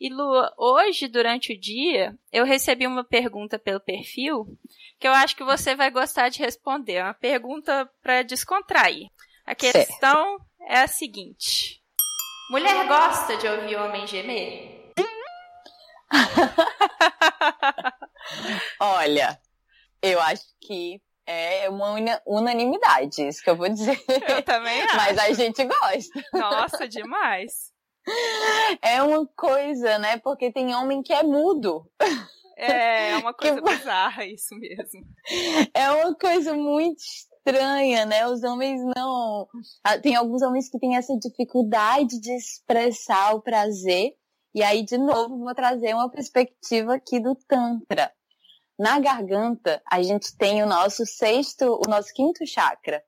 E 0.00 0.08
Lua, 0.08 0.52
hoje 0.56 1.06
durante 1.06 1.52
o 1.52 1.60
dia 1.60 2.18
eu 2.32 2.46
recebi 2.46 2.86
uma 2.86 3.04
pergunta 3.04 3.58
pelo 3.58 3.78
perfil 3.78 4.46
que 4.98 5.06
eu 5.06 5.12
acho 5.12 5.36
que 5.36 5.44
você 5.44 5.76
vai 5.76 5.90
gostar 5.90 6.30
de 6.30 6.38
responder. 6.38 6.94
É 6.94 7.04
uma 7.04 7.12
pergunta 7.12 7.86
para 8.02 8.22
descontrair. 8.22 9.10
A 9.44 9.54
questão 9.54 10.38
certo. 10.38 10.46
é 10.62 10.80
a 10.80 10.88
seguinte: 10.88 11.82
Mulher 12.50 12.88
gosta 12.88 13.36
de 13.36 13.46
ouvir 13.46 13.76
homem 13.76 14.06
gemer? 14.06 14.90
Olha, 18.80 19.38
eu 20.00 20.18
acho 20.22 20.44
que 20.62 20.98
é 21.26 21.68
uma 21.68 21.94
unanimidade, 22.26 23.28
isso 23.28 23.42
que 23.42 23.50
eu 23.50 23.56
vou 23.56 23.68
dizer. 23.68 24.02
Eu 24.26 24.42
também 24.42 24.80
acho. 24.80 24.96
Mas 24.96 25.18
a 25.18 25.30
gente 25.34 25.62
gosta. 25.62 26.24
Nossa, 26.32 26.88
demais. 26.88 27.70
É 28.82 29.02
uma 29.02 29.26
coisa, 29.26 29.98
né? 29.98 30.18
Porque 30.18 30.52
tem 30.52 30.74
homem 30.74 31.02
que 31.02 31.12
é 31.12 31.22
mudo. 31.22 31.84
É, 32.56 33.10
é 33.10 33.16
uma 33.18 33.32
coisa 33.34 33.60
que... 33.62 33.76
bizarra 33.76 34.24
isso 34.24 34.54
mesmo. 34.56 35.04
É 35.74 35.90
uma 35.90 36.14
coisa 36.14 36.54
muito 36.54 37.00
estranha, 37.00 38.06
né? 38.06 38.26
Os 38.26 38.42
homens 38.42 38.80
não. 38.96 39.48
Ah, 39.82 39.98
tem 39.98 40.14
alguns 40.14 40.40
homens 40.42 40.68
que 40.68 40.78
têm 40.78 40.96
essa 40.96 41.16
dificuldade 41.18 42.20
de 42.20 42.32
expressar 42.32 43.34
o 43.34 43.42
prazer 43.42 44.14
e 44.52 44.64
aí, 44.64 44.82
de 44.82 44.98
novo, 44.98 45.38
vou 45.38 45.54
trazer 45.54 45.94
uma 45.94 46.10
perspectiva 46.10 46.94
aqui 46.94 47.20
do 47.20 47.36
Tantra. 47.36 48.12
Na 48.78 48.98
garganta, 48.98 49.80
a 49.90 50.02
gente 50.02 50.36
tem 50.36 50.62
o 50.62 50.66
nosso 50.66 51.06
sexto, 51.06 51.80
o 51.86 51.88
nosso 51.88 52.12
quinto 52.12 52.44
chakra, 52.44 53.02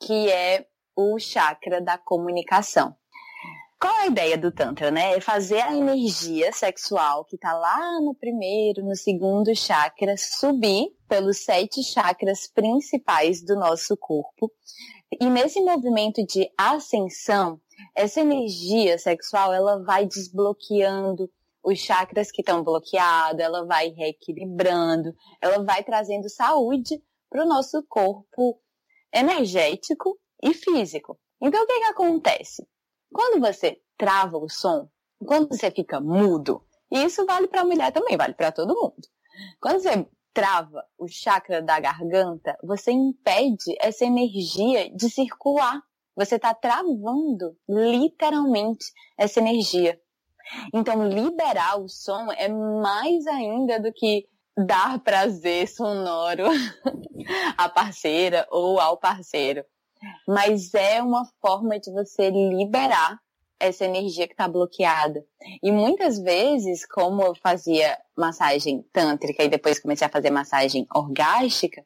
que 0.00 0.28
é 0.28 0.66
o 0.96 1.18
chakra 1.18 1.80
da 1.80 1.96
comunicação. 1.96 2.96
Qual 3.80 3.94
é 3.94 4.02
a 4.02 4.06
ideia 4.06 4.36
do 4.36 4.50
Tantra, 4.50 4.90
né? 4.90 5.14
É 5.14 5.20
fazer 5.20 5.60
a 5.60 5.72
energia 5.72 6.52
sexual 6.52 7.24
que 7.24 7.36
está 7.36 7.52
lá 7.56 8.00
no 8.00 8.12
primeiro, 8.12 8.84
no 8.84 8.96
segundo 8.96 9.54
chakra, 9.54 10.16
subir 10.16 10.88
pelos 11.08 11.44
sete 11.44 11.84
chakras 11.84 12.48
principais 12.48 13.40
do 13.40 13.54
nosso 13.54 13.96
corpo. 13.96 14.50
E 15.20 15.30
nesse 15.30 15.60
movimento 15.60 16.26
de 16.26 16.50
ascensão, 16.58 17.60
essa 17.94 18.20
energia 18.20 18.98
sexual 18.98 19.54
ela 19.54 19.80
vai 19.84 20.06
desbloqueando 20.06 21.30
os 21.62 21.78
chakras 21.78 22.32
que 22.32 22.42
estão 22.42 22.64
bloqueados, 22.64 23.40
ela 23.40 23.64
vai 23.64 23.90
reequilibrando, 23.90 25.14
ela 25.40 25.62
vai 25.62 25.84
trazendo 25.84 26.28
saúde 26.28 27.00
para 27.30 27.44
o 27.44 27.48
nosso 27.48 27.80
corpo 27.88 28.60
energético 29.14 30.18
e 30.42 30.52
físico. 30.52 31.16
Então, 31.40 31.62
o 31.62 31.66
que, 31.66 31.78
que 31.78 31.84
acontece? 31.84 32.66
Quando 33.12 33.40
você 33.40 33.80
trava 33.96 34.36
o 34.38 34.48
som, 34.48 34.88
quando 35.24 35.48
você 35.48 35.70
fica 35.70 36.00
mudo, 36.00 36.64
e 36.90 37.04
isso 37.04 37.24
vale 37.26 37.48
para 37.48 37.62
a 37.62 37.64
mulher 37.64 37.92
também, 37.92 38.16
vale 38.16 38.34
para 38.34 38.52
todo 38.52 38.74
mundo. 38.74 39.08
Quando 39.60 39.80
você 39.80 40.06
trava 40.32 40.84
o 40.96 41.08
chakra 41.08 41.60
da 41.60 41.80
garganta, 41.80 42.56
você 42.62 42.92
impede 42.92 43.76
essa 43.80 44.04
energia 44.04 44.94
de 44.94 45.10
circular 45.10 45.82
você 46.18 46.34
está 46.34 46.52
travando 46.52 47.56
literalmente 47.68 48.86
essa 49.16 49.38
energia. 49.38 49.96
Então, 50.74 51.08
liberar 51.08 51.80
o 51.80 51.88
som 51.88 52.32
é 52.32 52.48
mais 52.48 53.24
ainda 53.28 53.78
do 53.78 53.92
que 53.92 54.26
dar 54.66 54.98
prazer 54.98 55.68
sonoro 55.68 56.46
à 57.56 57.68
parceira 57.68 58.48
ou 58.50 58.80
ao 58.80 58.96
parceiro. 58.98 59.64
Mas 60.26 60.74
é 60.74 61.02
uma 61.02 61.24
forma 61.40 61.78
de 61.78 61.90
você 61.92 62.30
liberar 62.30 63.18
essa 63.60 63.84
energia 63.84 64.26
que 64.26 64.34
está 64.34 64.48
bloqueada. 64.48 65.24
E 65.62 65.72
muitas 65.72 66.18
vezes, 66.18 66.86
como 66.86 67.22
eu 67.22 67.34
fazia 67.34 67.98
massagem 68.16 68.82
tântrica 68.92 69.42
e 69.42 69.48
depois 69.48 69.80
comecei 69.80 70.06
a 70.06 70.10
fazer 70.10 70.30
massagem 70.30 70.86
orgástica, 70.94 71.84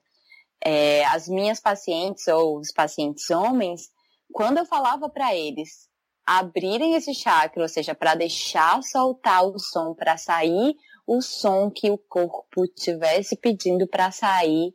é, 0.64 1.04
as 1.07 1.28
minhas 1.28 1.61
pacientes 1.61 2.26
ou 2.28 2.59
os 2.59 2.71
pacientes 2.71 3.31
homens, 3.31 3.90
quando 4.33 4.59
eu 4.59 4.66
falava 4.66 5.09
para 5.09 5.35
eles 5.35 5.90
abrirem 6.25 6.95
esse 6.95 7.14
chakra, 7.14 7.62
ou 7.62 7.69
seja, 7.69 7.95
para 7.95 8.14
deixar 8.14 8.81
soltar 8.83 9.45
o 9.45 9.59
som, 9.59 9.95
para 9.95 10.16
sair 10.16 10.76
o 11.07 11.21
som 11.21 11.69
que 11.69 11.90
o 11.90 11.99
corpo 11.99 12.66
tivesse 12.69 13.37
pedindo 13.37 13.88
para 13.88 14.12
sair, 14.12 14.73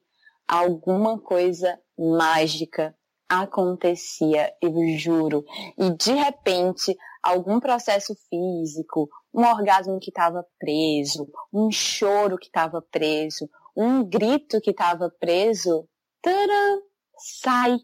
alguma 0.48 1.17
coisa 1.20 1.79
mágica 1.98 2.96
acontecia, 3.29 4.53
eu 4.62 4.74
juro. 4.98 5.43
E 5.77 5.91
de 5.91 6.13
repente, 6.13 6.96
algum 7.22 7.60
processo 7.60 8.15
físico, 8.29 9.10
um 9.34 9.46
orgasmo 9.46 10.00
que 10.00 10.10
estava 10.10 10.46
preso, 10.60 11.27
um 11.53 11.72
choro 11.72 12.38
que 12.38 12.48
estava 12.48 12.81
preso, 12.81 13.50
um 13.75 14.03
grito 14.03 14.62
que 14.62 14.72
estava 14.72 15.12
preso, 15.19 15.88
taram, 16.22 16.81
sai. 17.17 17.77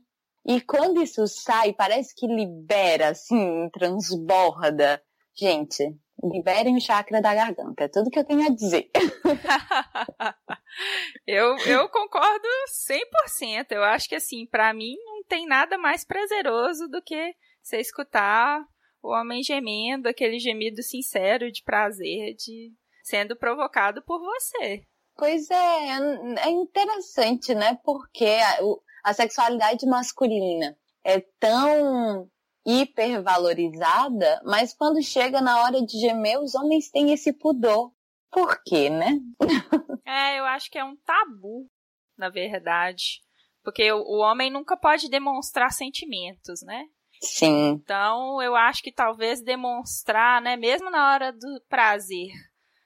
E 0.45 0.59
quando 0.61 1.01
isso 1.01 1.25
sai, 1.27 1.73
parece 1.73 2.13
que 2.15 2.27
libera, 2.27 3.09
assim, 3.09 3.69
transborda. 3.71 5.01
Gente, 5.35 5.95
liberem 6.21 6.75
o 6.75 6.81
chakra 6.81 7.21
da 7.21 7.33
garganta. 7.33 7.83
É 7.83 7.87
tudo 7.87 8.09
que 8.09 8.19
eu 8.19 8.23
tenho 8.23 8.45
a 8.45 8.49
dizer. 8.49 8.89
eu, 11.27 11.57
eu 11.59 11.89
concordo 11.89 12.47
100%. 12.89 13.71
Eu 13.71 13.83
acho 13.83 14.07
que, 14.07 14.15
assim, 14.15 14.45
para 14.45 14.73
mim 14.73 14.95
não 15.23 15.27
tem 15.27 15.47
nada 15.47 15.77
mais 15.77 16.03
prazeroso 16.03 16.87
do 16.89 17.01
que 17.01 17.33
você 17.61 17.79
escutar 17.79 18.61
o 19.01 19.09
homem 19.09 19.41
gemendo, 19.41 20.07
aquele 20.07 20.37
gemido 20.37 20.83
sincero 20.83 21.51
de 21.51 21.63
prazer, 21.63 22.35
de 22.35 22.71
sendo 23.03 23.35
provocado 23.35 24.01
por 24.03 24.19
você. 24.19 24.85
Pois 25.15 25.49
é, 25.49 25.89
é 26.45 26.49
interessante, 26.49 27.53
né? 27.53 27.77
Porque 27.83 28.25
a, 28.25 29.09
a 29.09 29.13
sexualidade 29.13 29.85
masculina 29.85 30.77
é 31.03 31.19
tão 31.39 32.29
hipervalorizada, 32.65 34.41
mas 34.45 34.73
quando 34.73 35.03
chega 35.03 35.41
na 35.41 35.63
hora 35.63 35.81
de 35.81 35.99
gemer, 35.99 36.39
os 36.39 36.55
homens 36.55 36.89
têm 36.89 37.11
esse 37.11 37.33
pudor. 37.33 37.91
Por 38.31 38.63
quê, 38.63 38.89
né? 38.89 39.19
é, 40.05 40.39
eu 40.39 40.45
acho 40.45 40.71
que 40.71 40.79
é 40.79 40.83
um 40.83 40.95
tabu, 40.95 41.69
na 42.17 42.29
verdade. 42.29 43.21
Porque 43.63 43.91
o, 43.91 43.99
o 43.99 44.19
homem 44.19 44.51
nunca 44.51 44.75
pode 44.75 45.09
demonstrar 45.09 45.71
sentimentos, 45.71 46.61
né? 46.61 46.85
Sim. 47.21 47.69
Então, 47.69 48.41
eu 48.41 48.55
acho 48.55 48.83
que 48.83 48.91
talvez 48.91 49.41
demonstrar, 49.41 50.41
né, 50.41 50.57
mesmo 50.57 50.91
na 50.91 51.13
hora 51.13 51.31
do 51.31 51.61
prazer, 51.69 52.31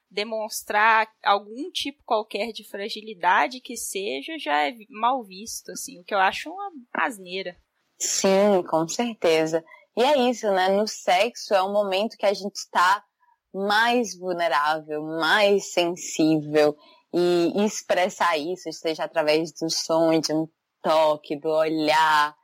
demonstrar 0.10 1.08
algum 1.24 1.72
tipo 1.72 2.04
qualquer 2.06 2.52
de 2.52 2.64
fragilidade 2.64 3.60
que 3.60 3.76
seja, 3.76 4.38
já 4.38 4.68
é 4.68 4.74
mal 4.90 5.24
visto, 5.24 5.72
assim, 5.72 6.00
o 6.00 6.04
que 6.04 6.14
eu 6.14 6.20
acho 6.20 6.50
uma 6.50 6.72
asneira. 6.94 7.58
Sim, 8.00 8.64
com 8.70 8.88
certeza. 8.88 9.64
E 9.96 10.04
é 10.04 10.30
isso, 10.30 10.46
né? 10.52 10.70
No 10.70 10.88
sexo 10.88 11.56
é 11.56 11.64
um 11.64 11.74
momento 11.74 12.18
que 12.18 12.26
a 12.26 12.34
gente 12.34 12.56
está 12.56 13.04
mais 13.52 14.16
vulnerável, 14.16 15.02
mais 15.02 15.74
sensível 15.74 16.76
e 17.12 17.66
expressar 17.66 18.38
isso, 18.38 18.72
seja 18.72 19.06
através 19.06 19.52
do 19.54 19.70
som, 19.70 20.20
de 20.20 20.32
um 20.32 20.48
toque, 20.82 21.40
do 21.40 21.50
olhar, 21.50 22.36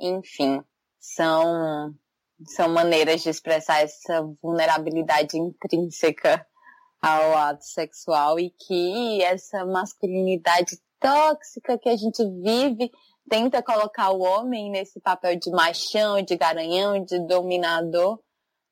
enfim, 0.00 0.62
são 0.98 1.94
são 2.44 2.68
maneiras 2.68 3.22
de 3.22 3.30
expressar 3.30 3.82
essa 3.82 4.22
vulnerabilidade 4.42 5.38
intrínseca 5.38 6.44
ao 7.00 7.36
ato 7.36 7.64
sexual 7.64 8.38
e 8.38 8.50
que 8.50 9.22
essa 9.22 9.64
masculinidade 9.64 10.76
tóxica 10.98 11.78
que 11.78 11.88
a 11.88 11.96
gente 11.96 12.24
vive 12.42 12.90
tenta 13.30 13.62
colocar 13.62 14.10
o 14.10 14.20
homem 14.20 14.70
nesse 14.70 15.00
papel 15.00 15.38
de 15.38 15.50
machão, 15.50 16.20
de 16.20 16.36
garanhão, 16.36 17.04
de 17.04 17.24
dominador, 17.26 18.18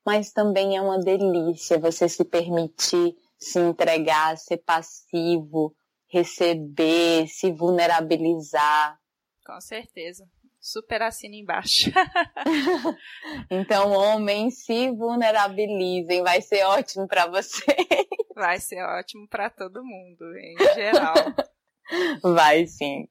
mas 0.05 0.33
também 0.33 0.75
é 0.75 0.81
uma 0.81 0.99
delícia 0.99 1.79
você 1.79 2.09
se 2.09 2.25
permitir 2.25 3.15
se 3.41 3.59
entregar, 3.59 4.37
ser 4.37 4.57
passivo, 4.57 5.75
receber, 6.07 7.27
se 7.27 7.51
vulnerabilizar. 7.51 8.99
Com 9.51 9.59
certeza. 9.59 10.23
Super 10.61 11.01
assina 11.01 11.35
embaixo. 11.35 11.91
então, 13.51 13.91
homens, 13.91 14.63
se 14.63 14.89
vulnerabilizem, 14.91 16.23
vai 16.23 16.41
ser 16.41 16.63
ótimo 16.63 17.05
para 17.05 17.27
você. 17.27 17.75
Vai 18.33 18.61
ser 18.61 18.81
ótimo 18.81 19.27
para 19.27 19.49
todo 19.49 19.83
mundo, 19.83 20.23
em 20.37 20.55
geral. 20.73 21.15
Vai 22.23 22.65
sim. 22.65 23.09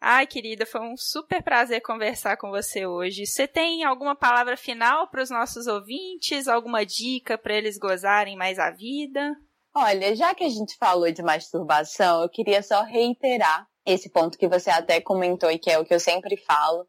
Ai, 0.00 0.24
querida, 0.28 0.64
foi 0.64 0.80
um 0.82 0.96
super 0.96 1.42
prazer 1.42 1.82
conversar 1.82 2.36
com 2.36 2.50
você 2.50 2.86
hoje. 2.86 3.26
Você 3.26 3.48
tem 3.48 3.82
alguma 3.82 4.14
palavra 4.14 4.56
final 4.56 5.08
para 5.08 5.22
os 5.22 5.30
nossos 5.30 5.66
ouvintes? 5.66 6.46
Alguma 6.46 6.86
dica 6.86 7.36
para 7.36 7.54
eles 7.54 7.76
gozarem 7.76 8.36
mais 8.36 8.60
a 8.60 8.70
vida? 8.70 9.34
Olha, 9.74 10.14
já 10.14 10.32
que 10.32 10.44
a 10.44 10.48
gente 10.48 10.76
falou 10.76 11.10
de 11.10 11.22
masturbação, 11.22 12.22
eu 12.22 12.28
queria 12.28 12.62
só 12.62 12.84
reiterar 12.84 13.66
esse 13.86 14.10
ponto 14.10 14.36
que 14.36 14.48
você 14.48 14.68
até 14.68 15.00
comentou 15.00 15.50
e 15.50 15.58
que 15.58 15.70
é 15.70 15.78
o 15.78 15.84
que 15.84 15.94
eu 15.94 16.00
sempre 16.00 16.36
falo, 16.36 16.86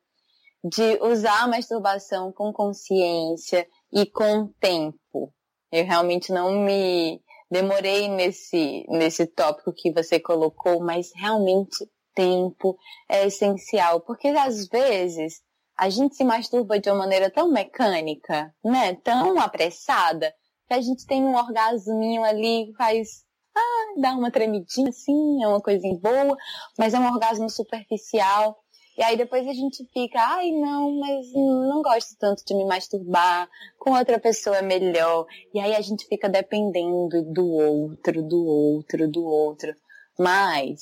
de 0.63 0.99
usar 1.01 1.43
a 1.43 1.47
masturbação 1.47 2.31
com 2.31 2.51
consciência 2.51 3.67
e 3.93 4.05
com 4.05 4.47
tempo. 4.59 5.33
Eu 5.71 5.85
realmente 5.85 6.31
não 6.31 6.51
me 6.63 7.21
demorei 7.49 8.09
nesse, 8.09 8.85
nesse 8.89 9.27
tópico 9.27 9.71
que 9.71 9.91
você 9.91 10.19
colocou, 10.19 10.79
mas 10.81 11.11
realmente 11.15 11.87
tempo 12.13 12.77
é 13.07 13.27
essencial, 13.27 14.01
porque 14.01 14.29
às 14.29 14.67
vezes 14.67 15.41
a 15.77 15.89
gente 15.89 16.15
se 16.15 16.23
masturba 16.23 16.79
de 16.79 16.89
uma 16.89 16.97
maneira 16.97 17.29
tão 17.29 17.51
mecânica, 17.51 18.51
né? 18.65 18.95
Tão 18.95 19.39
apressada, 19.39 20.33
que 20.67 20.73
a 20.73 20.81
gente 20.81 21.05
tem 21.05 21.23
um 21.23 21.35
orgasminho 21.35 22.23
ali, 22.23 22.73
faz 22.75 23.23
ah, 23.57 24.01
dá 24.01 24.13
uma 24.13 24.31
tremidinha 24.31 24.89
assim, 24.89 25.43
é 25.43 25.47
uma 25.47 25.61
coisinha 25.61 25.97
boa, 25.99 26.37
mas 26.77 26.93
é 26.93 26.99
um 26.99 27.11
orgasmo 27.11 27.49
superficial. 27.49 28.57
E 28.97 29.03
aí 29.03 29.15
depois 29.15 29.47
a 29.47 29.53
gente 29.53 29.85
fica, 29.93 30.19
ai 30.19 30.51
não, 30.51 30.99
mas 30.99 31.31
não 31.33 31.81
gosto 31.83 32.15
tanto 32.17 32.43
de 32.43 32.55
me 32.55 32.65
masturbar, 32.65 33.47
com 33.77 33.91
outra 33.91 34.19
pessoa 34.19 34.57
é 34.57 34.61
melhor. 34.61 35.27
E 35.53 35.59
aí 35.59 35.75
a 35.75 35.81
gente 35.81 36.07
fica 36.07 36.27
dependendo 36.27 37.23
do 37.31 37.47
outro, 37.47 38.23
do 38.23 38.45
outro, 38.45 39.07
do 39.07 39.23
outro. 39.23 39.75
Mas 40.17 40.81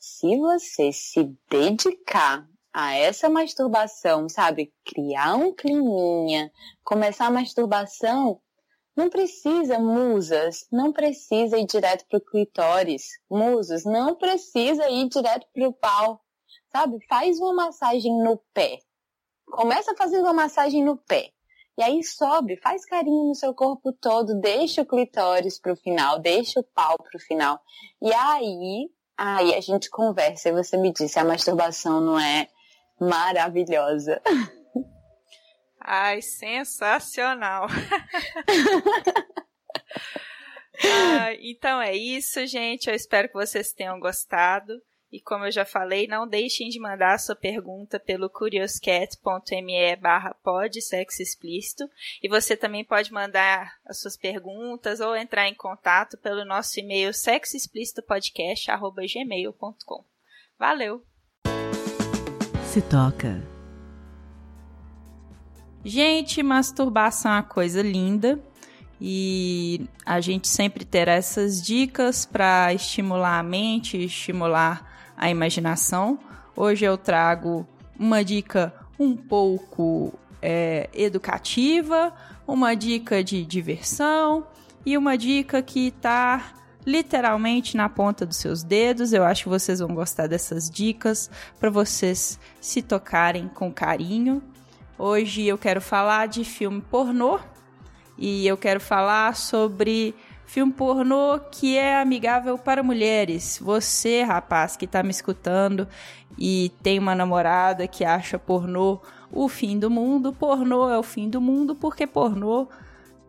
se 0.00 0.36
você 0.36 0.92
se 0.92 1.32
dedicar 1.48 2.44
a 2.74 2.92
essa 2.96 3.30
masturbação, 3.30 4.28
sabe? 4.28 4.72
Criar 4.84 5.36
um 5.36 5.54
climinha, 5.54 6.50
começar 6.82 7.26
a 7.26 7.30
masturbação, 7.30 8.40
não 8.96 9.10
precisa 9.10 9.78
musas, 9.78 10.66
não 10.70 10.92
precisa 10.92 11.58
ir 11.58 11.66
direto 11.66 12.04
pro 12.08 12.20
clitóris. 12.20 13.18
Musas, 13.30 13.84
não 13.84 14.14
precisa 14.14 14.88
ir 14.88 15.08
direto 15.08 15.46
pro 15.52 15.72
pau. 15.72 16.20
Sabe? 16.70 16.98
Faz 17.08 17.38
uma 17.38 17.52
massagem 17.52 18.16
no 18.22 18.36
pé. 18.52 18.78
Começa 19.46 19.94
fazendo 19.96 20.24
uma 20.24 20.32
massagem 20.32 20.84
no 20.84 20.96
pé. 20.96 21.30
E 21.76 21.82
aí 21.82 22.02
sobe, 22.04 22.56
faz 22.56 22.84
carinho 22.84 23.28
no 23.28 23.34
seu 23.34 23.52
corpo 23.52 23.92
todo, 23.92 24.40
deixa 24.40 24.82
o 24.82 24.86
clitóris 24.86 25.58
pro 25.58 25.74
final, 25.74 26.20
deixa 26.20 26.60
o 26.60 26.64
pau 26.64 26.96
pro 26.96 27.18
final. 27.18 27.60
E 28.00 28.12
aí 28.12 28.88
Aí 29.16 29.54
a 29.54 29.60
gente 29.60 29.88
conversa 29.90 30.48
e 30.48 30.52
você 30.52 30.76
me 30.76 30.92
disse, 30.92 31.18
a 31.18 31.24
masturbação 31.24 32.00
não 32.00 32.18
é 32.18 32.48
maravilhosa. 33.00 34.20
Ai, 35.84 36.22
sensacional. 36.22 37.66
ah, 40.82 41.34
então 41.40 41.80
é 41.80 41.94
isso, 41.94 42.44
gente. 42.46 42.88
Eu 42.88 42.94
espero 42.94 43.28
que 43.28 43.34
vocês 43.34 43.74
tenham 43.74 44.00
gostado. 44.00 44.80
E 45.12 45.20
como 45.20 45.44
eu 45.44 45.52
já 45.52 45.64
falei, 45.64 46.08
não 46.08 46.26
deixem 46.26 46.68
de 46.70 46.80
mandar 46.80 47.18
sua 47.18 47.36
pergunta 47.36 48.00
pelo 48.00 48.28
curioscat.me 48.28 49.94
barra 49.96 50.36
sexo 50.80 51.22
explícito. 51.22 51.88
E 52.20 52.28
você 52.28 52.56
também 52.56 52.84
pode 52.84 53.12
mandar 53.12 53.76
as 53.86 54.00
suas 54.00 54.16
perguntas 54.16 54.98
ou 54.98 55.14
entrar 55.14 55.46
em 55.46 55.54
contato 55.54 56.18
pelo 56.18 56.44
nosso 56.44 56.80
e-mail 56.80 57.12
sexoexplicitopodcast.gmail.com. 57.12 60.04
Valeu! 60.58 61.06
Se 62.72 62.82
toca. 62.82 63.53
Gente, 65.84 66.42
masturbação 66.42 67.30
é 67.30 67.34
uma 67.34 67.42
coisa 67.42 67.82
linda 67.82 68.40
e 68.98 69.86
a 70.06 70.18
gente 70.18 70.48
sempre 70.48 70.82
terá 70.82 71.12
essas 71.12 71.62
dicas 71.62 72.24
para 72.24 72.72
estimular 72.72 73.38
a 73.38 73.42
mente, 73.42 74.02
estimular 74.02 75.12
a 75.14 75.28
imaginação. 75.28 76.18
Hoje 76.56 76.86
eu 76.86 76.96
trago 76.96 77.68
uma 77.98 78.24
dica 78.24 78.72
um 78.98 79.14
pouco 79.14 80.14
é, 80.40 80.88
educativa, 80.94 82.14
uma 82.46 82.74
dica 82.74 83.22
de 83.22 83.44
diversão 83.44 84.46
e 84.86 84.96
uma 84.96 85.18
dica 85.18 85.60
que 85.60 85.88
está 85.88 86.54
literalmente 86.86 87.76
na 87.76 87.90
ponta 87.90 88.24
dos 88.24 88.38
seus 88.38 88.62
dedos. 88.62 89.12
Eu 89.12 89.22
acho 89.22 89.42
que 89.42 89.48
vocês 89.50 89.80
vão 89.80 89.94
gostar 89.94 90.28
dessas 90.28 90.70
dicas 90.70 91.30
para 91.60 91.68
vocês 91.68 92.40
se 92.58 92.80
tocarem 92.80 93.48
com 93.48 93.70
carinho. 93.70 94.42
Hoje 94.96 95.44
eu 95.44 95.58
quero 95.58 95.80
falar 95.80 96.28
de 96.28 96.44
filme 96.44 96.80
pornô 96.80 97.40
e 98.16 98.46
eu 98.46 98.56
quero 98.56 98.78
falar 98.78 99.34
sobre 99.34 100.14
filme 100.46 100.72
pornô 100.72 101.40
que 101.50 101.76
é 101.76 102.00
amigável 102.00 102.56
para 102.56 102.80
mulheres. 102.80 103.58
Você, 103.60 104.22
rapaz, 104.22 104.76
que 104.76 104.84
está 104.84 105.02
me 105.02 105.10
escutando 105.10 105.88
e 106.38 106.70
tem 106.80 107.00
uma 107.00 107.12
namorada 107.12 107.88
que 107.88 108.04
acha 108.04 108.38
pornô 108.38 109.00
o 109.32 109.48
fim 109.48 109.76
do 109.80 109.90
mundo, 109.90 110.32
pornô 110.32 110.88
é 110.88 110.96
o 110.96 111.02
fim 111.02 111.28
do 111.28 111.40
mundo 111.40 111.74
porque 111.74 112.06
pornô 112.06 112.68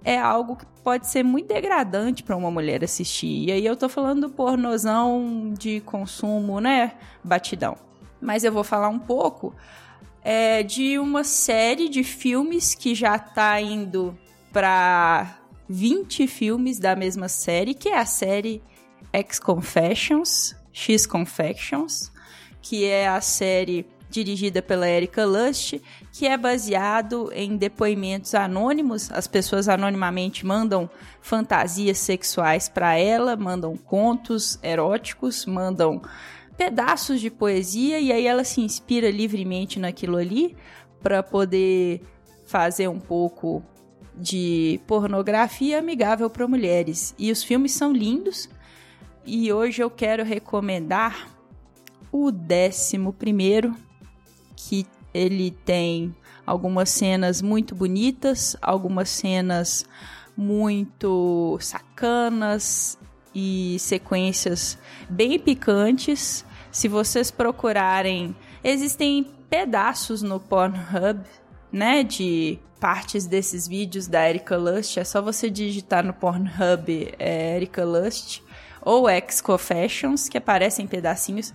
é 0.04 0.20
algo 0.20 0.58
que 0.58 0.68
pode 0.84 1.08
ser 1.08 1.24
muito 1.24 1.48
degradante 1.48 2.22
para 2.22 2.38
uma 2.38 2.52
mulher 2.52 2.84
assistir. 2.84 3.46
E 3.46 3.52
aí 3.52 3.66
eu 3.66 3.76
tô 3.76 3.90
falando 3.90 4.28
do 4.28 4.30
pornozão 4.30 5.52
de 5.58 5.82
consumo, 5.82 6.60
né, 6.60 6.92
batidão. 7.24 7.76
Mas 8.22 8.44
eu 8.44 8.52
vou 8.52 8.64
falar 8.64 8.90
um 8.90 9.00
pouco 9.00 9.56
é, 10.26 10.64
de 10.64 10.98
uma 10.98 11.24
série 11.24 11.88
de 11.88 12.04
filmes 12.04 12.74
que 12.74 12.96
já 12.96 13.20
tá 13.20 13.62
indo 13.62 14.18
para 14.52 15.38
20 15.70 16.26
filmes 16.26 16.80
da 16.80 16.96
mesma 16.96 17.30
série, 17.30 17.76
que 17.76 17.90
é 17.90 18.00
a 18.00 18.08
série 18.08 18.60
X 19.14 19.40
Confessions, 19.40 20.56
X 20.74 21.06
Confections, 21.06 22.12
que 22.60 22.86
é 22.86 23.08
a 23.08 23.22
série 23.22 23.86
dirigida 24.10 24.64
pela 24.64 24.90
Erika 24.90 25.26
Lust, 25.26 25.80
que 26.12 26.26
é 26.26 26.36
baseado 26.36 27.30
em 27.32 27.56
depoimentos 27.56 28.34
anônimos. 28.34 29.12
As 29.12 29.28
pessoas 29.28 29.70
anonimamente 29.70 30.44
mandam 30.44 30.90
fantasias 31.22 32.00
sexuais 32.00 32.68
para 32.68 32.98
ela, 32.98 33.36
mandam 33.36 33.78
contos 33.78 34.58
eróticos, 34.64 35.46
mandam 35.46 36.02
pedaços 36.58 37.20
de 37.20 37.30
poesia 37.30 38.00
e 38.00 38.12
aí 38.12 38.26
ela 38.26 38.44
se 38.44 38.62
inspira 38.62 39.10
livremente 39.10 39.80
naquilo 39.80 40.18
ali 40.18 40.56
para 41.02 41.22
poder 41.22 42.02
fazer 42.46 42.88
um 42.88 43.00
pouco 43.00 43.64
de 44.18 44.80
pornografia 44.88 45.80
amigável 45.80 46.30
para 46.30 46.48
mulheres. 46.48 47.14
E 47.18 47.32
os 47.32 47.44
filmes 47.44 47.74
são 47.74 47.92
lindos. 47.92 48.50
E 49.26 49.52
hoje 49.52 49.82
eu 49.82 49.90
quero 49.90 50.24
recomendar 50.24 51.28
o 52.12 52.32
décimo 52.32 53.12
primeiro, 53.12 53.76
que 54.56 54.86
ele 55.14 55.52
tem 55.52 56.16
algumas 56.46 56.90
cenas 56.90 57.42
muito 57.42 57.76
bonitas, 57.76 58.56
algumas 58.62 59.10
cenas 59.10 59.86
muito 60.38 61.58
sacanas 61.60 62.98
e 63.36 63.76
sequências 63.80 64.78
bem 65.10 65.38
picantes. 65.38 66.46
Se 66.72 66.88
vocês 66.88 67.30
procurarem, 67.30 68.36
existem 68.64 69.28
pedaços 69.50 70.22
no 70.22 70.40
Pornhub, 70.40 71.20
né, 71.72 72.04
de 72.04 72.58
partes 72.80 73.28
desses 73.28 73.68
vídeos 73.68 74.08
da 74.08 74.28
Erika 74.30 74.56
Lust. 74.56 74.98
É 74.98 75.04
só 75.04 75.22
você 75.22 75.50
digitar 75.50 76.04
no 76.04 76.14
Pornhub 76.14 77.14
é, 77.20 77.56
Erika 77.58 77.84
Lust 77.84 78.42
ou 78.82 79.10
X 79.10 79.42
Confessions, 79.42 80.30
que 80.30 80.38
aparecem 80.38 80.86
pedacinhos, 80.86 81.54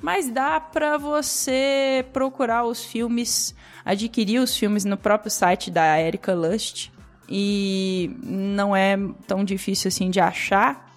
mas 0.00 0.28
dá 0.28 0.58
para 0.58 0.98
você 0.98 2.04
procurar 2.12 2.64
os 2.64 2.84
filmes, 2.84 3.54
adquirir 3.84 4.40
os 4.40 4.56
filmes 4.56 4.84
no 4.84 4.96
próprio 4.96 5.30
site 5.30 5.70
da 5.70 6.00
Erika 6.00 6.34
Lust 6.34 6.90
e 7.28 8.14
não 8.22 8.74
é 8.74 8.98
tão 9.26 9.44
difícil 9.44 9.88
assim 9.88 10.10
de 10.10 10.20
achar. 10.20 10.91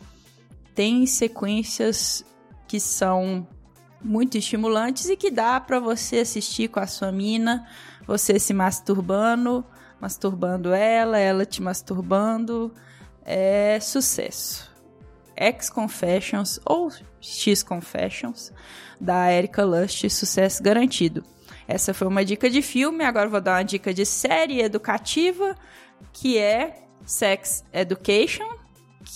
Tem 0.75 1.05
sequências 1.07 2.23
que 2.67 2.79
são 2.79 3.47
muito 4.03 4.37
estimulantes 4.37 5.09
e 5.09 5.17
que 5.17 5.31
dá 5.31 5.59
para 5.59 5.79
você 5.79 6.19
assistir 6.19 6.69
com 6.69 6.79
a 6.79 6.85
sua 6.85 7.11
mina, 7.11 7.67
você 8.05 8.37
se 8.37 8.53
masturbando, 8.53 9.65
masturbando 9.99 10.73
ela, 10.73 11.17
ela 11.17 11.45
te 11.45 11.61
masturbando. 11.61 12.71
É 13.23 13.79
sucesso. 13.79 14.71
X 15.35 15.69
Confessions 15.69 16.59
ou 16.63 16.91
X 17.19 17.63
Confessions 17.63 18.53
da 19.01 19.31
Erika 19.31 19.63
Lust, 19.63 20.09
sucesso 20.09 20.61
garantido. 20.61 21.23
Essa 21.67 21.93
foi 21.93 22.07
uma 22.07 22.23
dica 22.23 22.49
de 22.49 22.61
filme, 22.61 23.03
agora 23.03 23.27
vou 23.27 23.41
dar 23.41 23.57
uma 23.57 23.63
dica 23.63 23.93
de 23.93 24.05
série 24.05 24.61
educativa, 24.61 25.55
que 26.13 26.37
é 26.37 26.83
Sex 27.05 27.63
Education, 27.73 28.47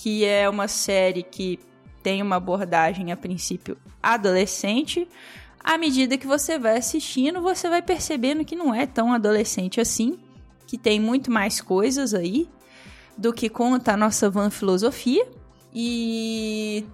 que 0.02 0.24
é 0.24 0.48
uma 0.48 0.66
série 0.66 1.22
que 1.22 1.58
tem 2.02 2.22
uma 2.22 2.36
abordagem 2.36 3.12
a 3.12 3.16
princípio 3.18 3.76
adolescente. 4.02 5.06
À 5.62 5.76
medida 5.76 6.16
que 6.16 6.26
você 6.26 6.58
vai 6.58 6.78
assistindo, 6.78 7.42
você 7.42 7.68
vai 7.68 7.82
percebendo 7.82 8.42
que 8.42 8.56
não 8.56 8.74
é 8.74 8.86
tão 8.86 9.12
adolescente 9.12 9.78
assim, 9.78 10.18
que 10.66 10.78
tem 10.78 10.98
muito 10.98 11.30
mais 11.30 11.60
coisas 11.60 12.14
aí 12.14 12.48
do 13.16 13.30
que 13.30 13.50
conta 13.50 13.92
a 13.92 13.96
nossa 13.96 14.30
van 14.30 14.48
filosofia. 14.48 15.26
E 15.72 16.86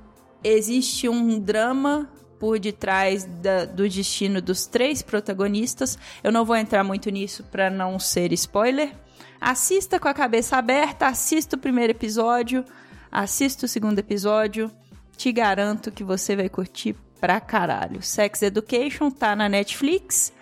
existe 0.42 1.08
um 1.08 1.38
drama 1.38 2.10
por 2.40 2.58
detrás 2.58 3.24
da, 3.24 3.66
do 3.66 3.88
destino 3.88 4.42
dos 4.42 4.66
três 4.66 5.00
protagonistas. 5.00 5.96
Eu 6.24 6.32
não 6.32 6.44
vou 6.44 6.56
entrar 6.56 6.82
muito 6.82 7.08
nisso 7.08 7.44
para 7.44 7.70
não 7.70 8.00
ser 8.00 8.32
spoiler. 8.32 8.92
Assista 9.40 10.00
com 10.00 10.08
a 10.08 10.14
cabeça 10.14 10.56
aberta, 10.56 11.06
assista 11.06 11.54
o 11.54 11.58
primeiro 11.58 11.92
episódio, 11.92 12.64
assista 13.16 13.64
o 13.64 13.68
segundo 13.68 13.98
episódio. 13.98 14.70
Te 15.16 15.32
garanto 15.32 15.90
que 15.90 16.04
você 16.04 16.36
vai 16.36 16.50
curtir 16.50 16.94
pra 17.18 17.40
caralho. 17.40 18.02
Sex 18.02 18.42
Education 18.42 19.10
tá 19.10 19.34
na 19.34 19.48
Netflix, 19.48 20.34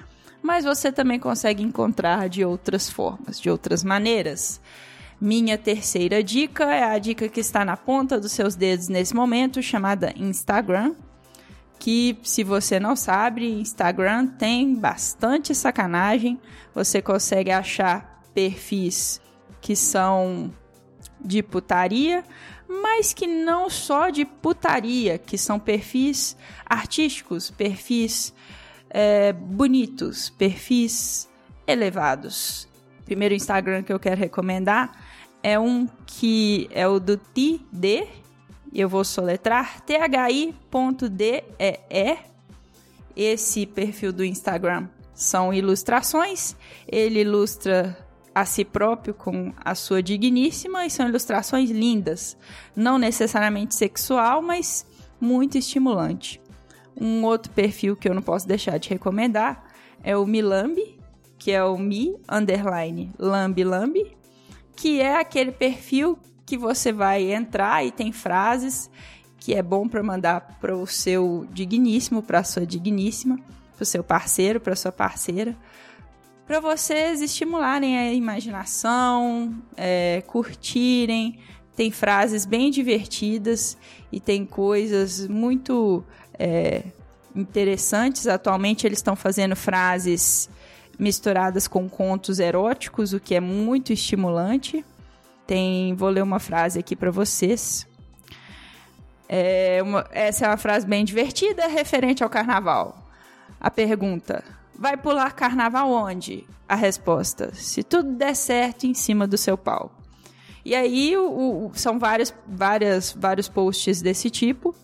mas 0.42 0.64
você 0.64 0.90
também 0.90 1.20
consegue 1.20 1.62
encontrar 1.62 2.28
de 2.28 2.44
outras 2.44 2.90
formas, 2.90 3.40
de 3.40 3.48
outras 3.48 3.84
maneiras. 3.84 4.60
Minha 5.20 5.56
terceira 5.56 6.20
dica 6.20 6.64
é 6.64 6.82
a 6.82 6.98
dica 6.98 7.28
que 7.28 7.38
está 7.38 7.64
na 7.64 7.76
ponta 7.76 8.18
dos 8.18 8.32
seus 8.32 8.56
dedos 8.56 8.88
nesse 8.88 9.14
momento, 9.14 9.62
chamada 9.62 10.12
Instagram. 10.16 10.96
Que, 11.78 12.18
se 12.24 12.42
você 12.42 12.80
não 12.80 12.96
sabe, 12.96 13.46
Instagram 13.60 14.26
tem 14.26 14.74
bastante 14.74 15.54
sacanagem. 15.54 16.40
Você 16.74 17.00
consegue 17.00 17.52
achar 17.52 18.20
perfis 18.34 19.20
que 19.60 19.76
são 19.76 20.52
de 21.24 21.42
putaria, 21.42 22.24
mas 22.68 23.12
que 23.12 23.27
não 23.27 23.68
só 23.68 24.11
de 24.11 24.24
putaria, 24.24 25.18
que 25.18 25.37
são 25.37 25.59
perfis 25.59 26.37
artísticos, 26.64 27.50
perfis 27.50 28.35
é, 28.90 29.33
bonitos, 29.33 30.31
perfis 30.31 31.29
elevados. 31.66 32.68
Primeiro 33.05 33.35
Instagram 33.35 33.83
que 33.83 33.92
eu 33.92 33.98
quero 33.98 34.20
recomendar 34.20 34.92
é 35.42 35.59
um 35.59 35.87
que 36.07 36.68
é 36.70 36.88
o 36.88 36.98
do 36.98 37.16
TD, 37.18 38.09
eu 38.72 38.88
vou 38.88 39.05
soletrar, 39.05 39.81
thi.dee. 39.83 41.44
Esse 43.16 43.66
perfil 43.66 44.12
do 44.12 44.24
Instagram 44.24 44.88
são 45.14 45.55
ilustrações, 45.55 46.57
ele 46.88 47.20
ilustra 47.20 47.96
a 48.35 48.44
si 48.44 48.64
próprio 48.64 49.14
com 49.14 49.53
a 49.64 49.75
sua 49.75 50.03
digníssima 50.03 50.85
e 50.85 50.90
são 50.90 51.09
ilustrações 51.09 51.70
lindas, 51.70 52.37
não 52.75 52.99
necessariamente 52.99 53.75
sexual, 53.75 54.42
mas 54.42 54.87
muito 55.20 55.57
estimulante. 55.57 56.40
Um 57.01 57.25
outro 57.25 57.53
perfil 57.53 57.97
que 57.97 58.09
eu 58.09 58.14
não 58.14 58.23
posso 58.23 58.47
deixar 58.47 58.79
de 58.79 58.88
recomendar 58.88 59.64
é 60.03 60.16
o 60.16 60.27
Milambi, 60.27 60.99
que 61.38 61.51
é 61.51 61.62
o 61.62 61.77
mi 61.77 62.16
underline 62.31 63.12
lambi 63.18 63.64
lambi, 63.64 64.16
que 64.75 65.01
é 65.01 65.16
aquele 65.16 65.53
perfil 65.53 66.18
que 66.47 66.57
você 66.57 66.92
vai 66.92 67.33
entrar 67.33 67.85
e 67.85 67.90
tem 67.90 68.12
frases 68.12 68.90
que 69.38 69.55
é 69.55 69.62
bom 69.62 69.87
para 69.87 70.03
mandar 70.03 70.59
para 70.59 70.75
o 70.75 70.87
seu 70.87 71.47
digníssimo, 71.53 72.23
para 72.23 72.38
a 72.38 72.44
sua 72.44 72.66
digníssima, 72.66 73.38
para 73.77 73.83
o 73.83 73.87
seu 73.87 74.03
parceiro, 74.03 74.59
para 74.59 74.75
sua 74.75 74.90
parceira, 74.90 75.55
para 76.46 76.61
vocês 76.61 77.22
estimularem 77.22 77.96
a 77.96 78.12
imaginação, 78.12 79.54
é, 79.76 80.22
curtirem. 80.26 81.38
Tem 81.74 81.90
frases 81.90 82.44
bem 82.44 82.70
divertidas 82.70 83.76
e 84.12 84.20
tem 84.20 84.44
coisas 84.44 85.26
muito 85.26 86.04
é, 86.38 86.83
interessantes. 87.35 88.26
Atualmente 88.26 88.87
eles 88.87 88.98
estão 88.98 89.16
fazendo 89.16 89.57
frases 89.57 90.48
misturadas 90.98 91.66
com 91.66 91.88
contos 91.88 92.38
eróticos, 92.38 93.12
o 93.12 93.20
que 93.20 93.35
é 93.35 93.40
muito 93.40 93.92
estimulante. 93.92 94.85
Tem, 95.46 95.94
vou 95.94 96.09
ler 96.09 96.22
uma 96.22 96.38
frase 96.38 96.78
aqui 96.78 96.94
para 96.94 97.11
vocês. 97.11 97.87
É 99.28 99.80
uma, 99.83 100.07
essa 100.12 100.44
é 100.44 100.48
uma 100.48 100.57
frase 100.57 100.87
bem 100.87 101.04
divertida, 101.04 101.66
referente 101.66 102.22
ao 102.22 102.30
carnaval. 102.30 102.96
A 103.61 103.70
pergunta: 103.70 104.44
vai 104.78 104.96
pular 104.96 105.32
carnaval 105.32 105.90
onde? 105.90 106.46
A 106.68 106.74
resposta: 106.74 107.54
se 107.54 107.82
tudo 107.82 108.12
der 108.12 108.34
certo 108.34 108.87
em 108.87 108.94
cima 108.94 109.26
do 109.26 109.37
seu 109.37 109.56
pau. 109.56 109.92
E 110.64 110.74
aí 110.74 111.16
o, 111.16 111.66
o, 111.66 111.70
são 111.74 111.98
vários, 111.98 112.34
várias, 112.46 113.12
vários 113.12 113.48
posts 113.48 114.00
desse 114.00 114.30
tipo 114.30 114.74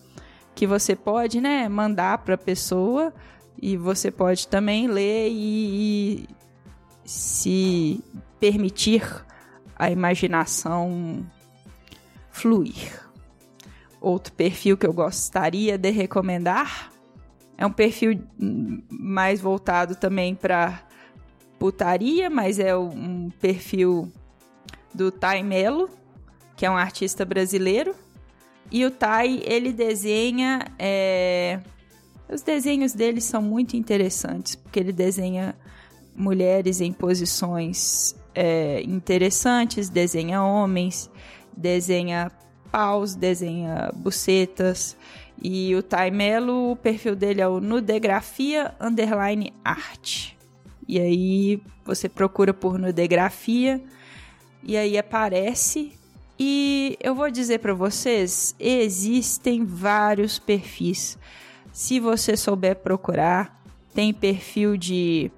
que 0.53 0.67
você 0.67 0.95
pode, 0.95 1.41
né, 1.41 1.67
mandar 1.67 2.19
para 2.19 2.35
a 2.35 2.37
pessoa 2.37 3.13
e 3.59 3.75
você 3.77 4.11
pode 4.11 4.47
também 4.47 4.87
ler 4.87 5.29
e, 5.29 6.23
e 6.23 6.27
se 7.03 8.03
permitir 8.39 9.03
a 9.75 9.89
imaginação 9.89 11.25
fluir. 12.29 13.01
Outro 13.99 14.33
perfil 14.33 14.77
que 14.77 14.85
eu 14.85 14.93
gostaria 14.93 15.77
de 15.77 15.89
recomendar 15.89 16.90
é 17.61 17.65
um 17.65 17.71
perfil 17.71 18.19
mais 18.89 19.39
voltado 19.39 19.95
também 19.95 20.33
para 20.33 20.81
putaria, 21.59 22.27
mas 22.27 22.57
é 22.57 22.75
um 22.75 23.29
perfil 23.39 24.11
do 24.91 25.11
Tai 25.11 25.43
Melo, 25.43 25.87
que 26.55 26.65
é 26.65 26.71
um 26.71 26.75
artista 26.75 27.23
brasileiro. 27.23 27.93
E 28.71 28.83
o 28.83 28.89
Tai, 28.89 29.43
ele 29.45 29.71
desenha. 29.71 30.65
É... 30.79 31.59
Os 32.27 32.41
desenhos 32.41 32.93
dele 32.93 33.21
são 33.21 33.43
muito 33.43 33.77
interessantes, 33.77 34.55
porque 34.55 34.79
ele 34.79 34.91
desenha 34.91 35.55
mulheres 36.15 36.81
em 36.81 36.91
posições 36.91 38.15
é, 38.33 38.81
interessantes, 38.81 39.87
desenha 39.87 40.41
homens, 40.41 41.11
desenha 41.55 42.31
paus, 42.71 43.13
desenha 43.13 43.91
bucetas. 43.93 44.97
E 45.41 45.75
o 45.75 45.81
Tai 45.81 46.11
Melo, 46.11 46.71
o 46.71 46.75
perfil 46.75 47.15
dele 47.15 47.41
é 47.41 47.47
o 47.47 47.59
Nudegrafia 47.59 48.75
Underline 48.79 49.51
Art. 49.65 50.33
E 50.87 50.99
aí 50.99 51.63
você 51.83 52.07
procura 52.07 52.53
por 52.53 52.77
Nudegrafia 52.77 53.81
e 54.63 54.77
aí 54.77 54.97
aparece. 54.99 55.93
E 56.37 56.95
eu 57.01 57.15
vou 57.15 57.31
dizer 57.31 57.59
para 57.59 57.73
vocês, 57.73 58.55
existem 58.59 59.65
vários 59.65 60.37
perfis. 60.37 61.17
Se 61.73 61.99
você 61.99 62.37
souber 62.37 62.75
procurar, 62.75 63.63
tem 63.95 64.13
perfil 64.13 64.77
de 64.77 65.31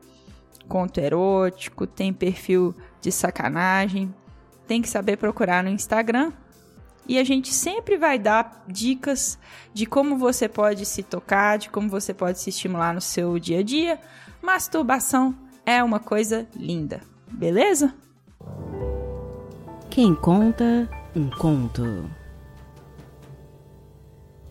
conto 0.67 0.99
erótico, 0.99 1.87
tem 1.87 2.11
perfil 2.11 2.75
de 2.99 3.11
sacanagem. 3.11 4.13
Tem 4.67 4.81
que 4.81 4.89
saber 4.89 5.17
procurar 5.17 5.63
no 5.63 5.69
Instagram 5.69 6.33
e 7.07 7.19
a 7.19 7.23
gente 7.23 7.53
sempre 7.53 7.97
vai 7.97 8.17
dar 8.17 8.63
dicas 8.67 9.37
de 9.73 9.85
como 9.85 10.17
você 10.17 10.47
pode 10.47 10.85
se 10.85 11.03
tocar, 11.03 11.57
de 11.57 11.69
como 11.69 11.89
você 11.89 12.13
pode 12.13 12.39
se 12.39 12.49
estimular 12.49 12.93
no 12.93 13.01
seu 13.01 13.37
dia 13.39 13.59
a 13.59 13.63
dia. 13.63 13.99
Masturbação 14.41 15.35
é 15.65 15.83
uma 15.83 15.99
coisa 15.99 16.47
linda, 16.55 17.01
beleza? 17.31 17.93
Quem 19.89 20.15
conta 20.15 20.89
um 21.15 21.29
conto. 21.29 22.09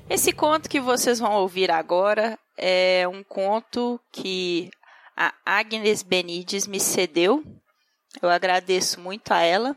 Esse 0.09 0.33
conto 0.33 0.69
que 0.69 0.81
vocês 0.81 1.19
vão 1.19 1.33
ouvir 1.33 1.71
agora 1.71 2.39
é 2.57 3.09
um 3.09 3.25
conto 3.25 3.99
que 4.13 4.71
a 5.17 5.33
Agnes 5.45 6.03
Benides 6.03 6.67
me 6.67 6.79
cedeu. 6.79 7.43
Eu 8.21 8.29
agradeço 8.29 9.01
muito 9.01 9.33
a 9.33 9.41
ela. 9.41 9.77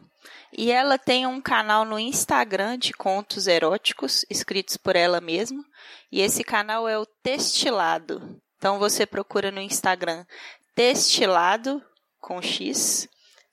E 0.58 0.72
ela 0.72 0.98
tem 0.98 1.28
um 1.28 1.41
canal 1.41 1.84
no 1.84 2.00
Instagram 2.00 2.78
de 2.78 2.94
contos 2.94 3.46
eróticos, 3.46 4.26
escritos 4.30 4.78
por 4.78 4.96
ela 4.96 5.20
mesma. 5.20 5.62
E 6.10 6.22
esse 6.22 6.46
canal 6.46 6.88
é 6.88 6.98
o 6.98 7.06
Testilado. 7.06 8.39
Então 8.58 8.80
você 8.80 9.06
procura 9.06 9.52
no 9.52 9.60
Instagram 9.60 10.26
Testilado 10.74 11.84
com 12.22 12.41
X, 12.41 13.08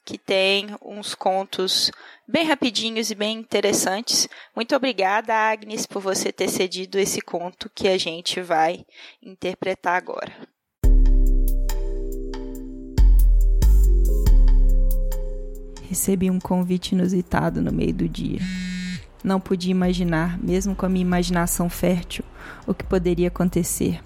que 0.05 0.17
tem 0.17 0.69
uns 0.81 1.13
contos 1.13 1.91
bem 2.27 2.45
rapidinhos 2.45 3.11
e 3.11 3.17
bem 3.17 3.37
interessantes. 3.37 4.29
Muito 4.55 4.75
obrigada, 4.77 5.35
Agnes, 5.35 5.87
por 5.87 6.01
você 6.01 6.33
ter 6.33 6.49
cedido 6.49 7.01
esse 7.01 7.21
conto 7.21 7.69
que 7.75 7.89
a 7.89 7.99
gente 7.99 8.41
vai 8.41 8.87
interpretar 9.21 9.97
agora. 9.97 10.33
Recebi 15.93 16.31
um 16.31 16.41
convite 16.41 16.93
inusitado 16.93 17.61
no 17.61 17.71
meio 17.71 17.93
do 17.93 18.09
dia. 18.09 18.41
Não 19.23 19.39
podia 19.39 19.71
imaginar, 19.71 20.43
mesmo 20.43 20.75
com 20.75 20.87
a 20.87 20.89
minha 20.89 21.05
imaginação 21.05 21.69
fértil, 21.69 22.25
o 22.67 22.73
que 22.73 22.83
poderia 22.83 23.29
acontecer, 23.29 24.01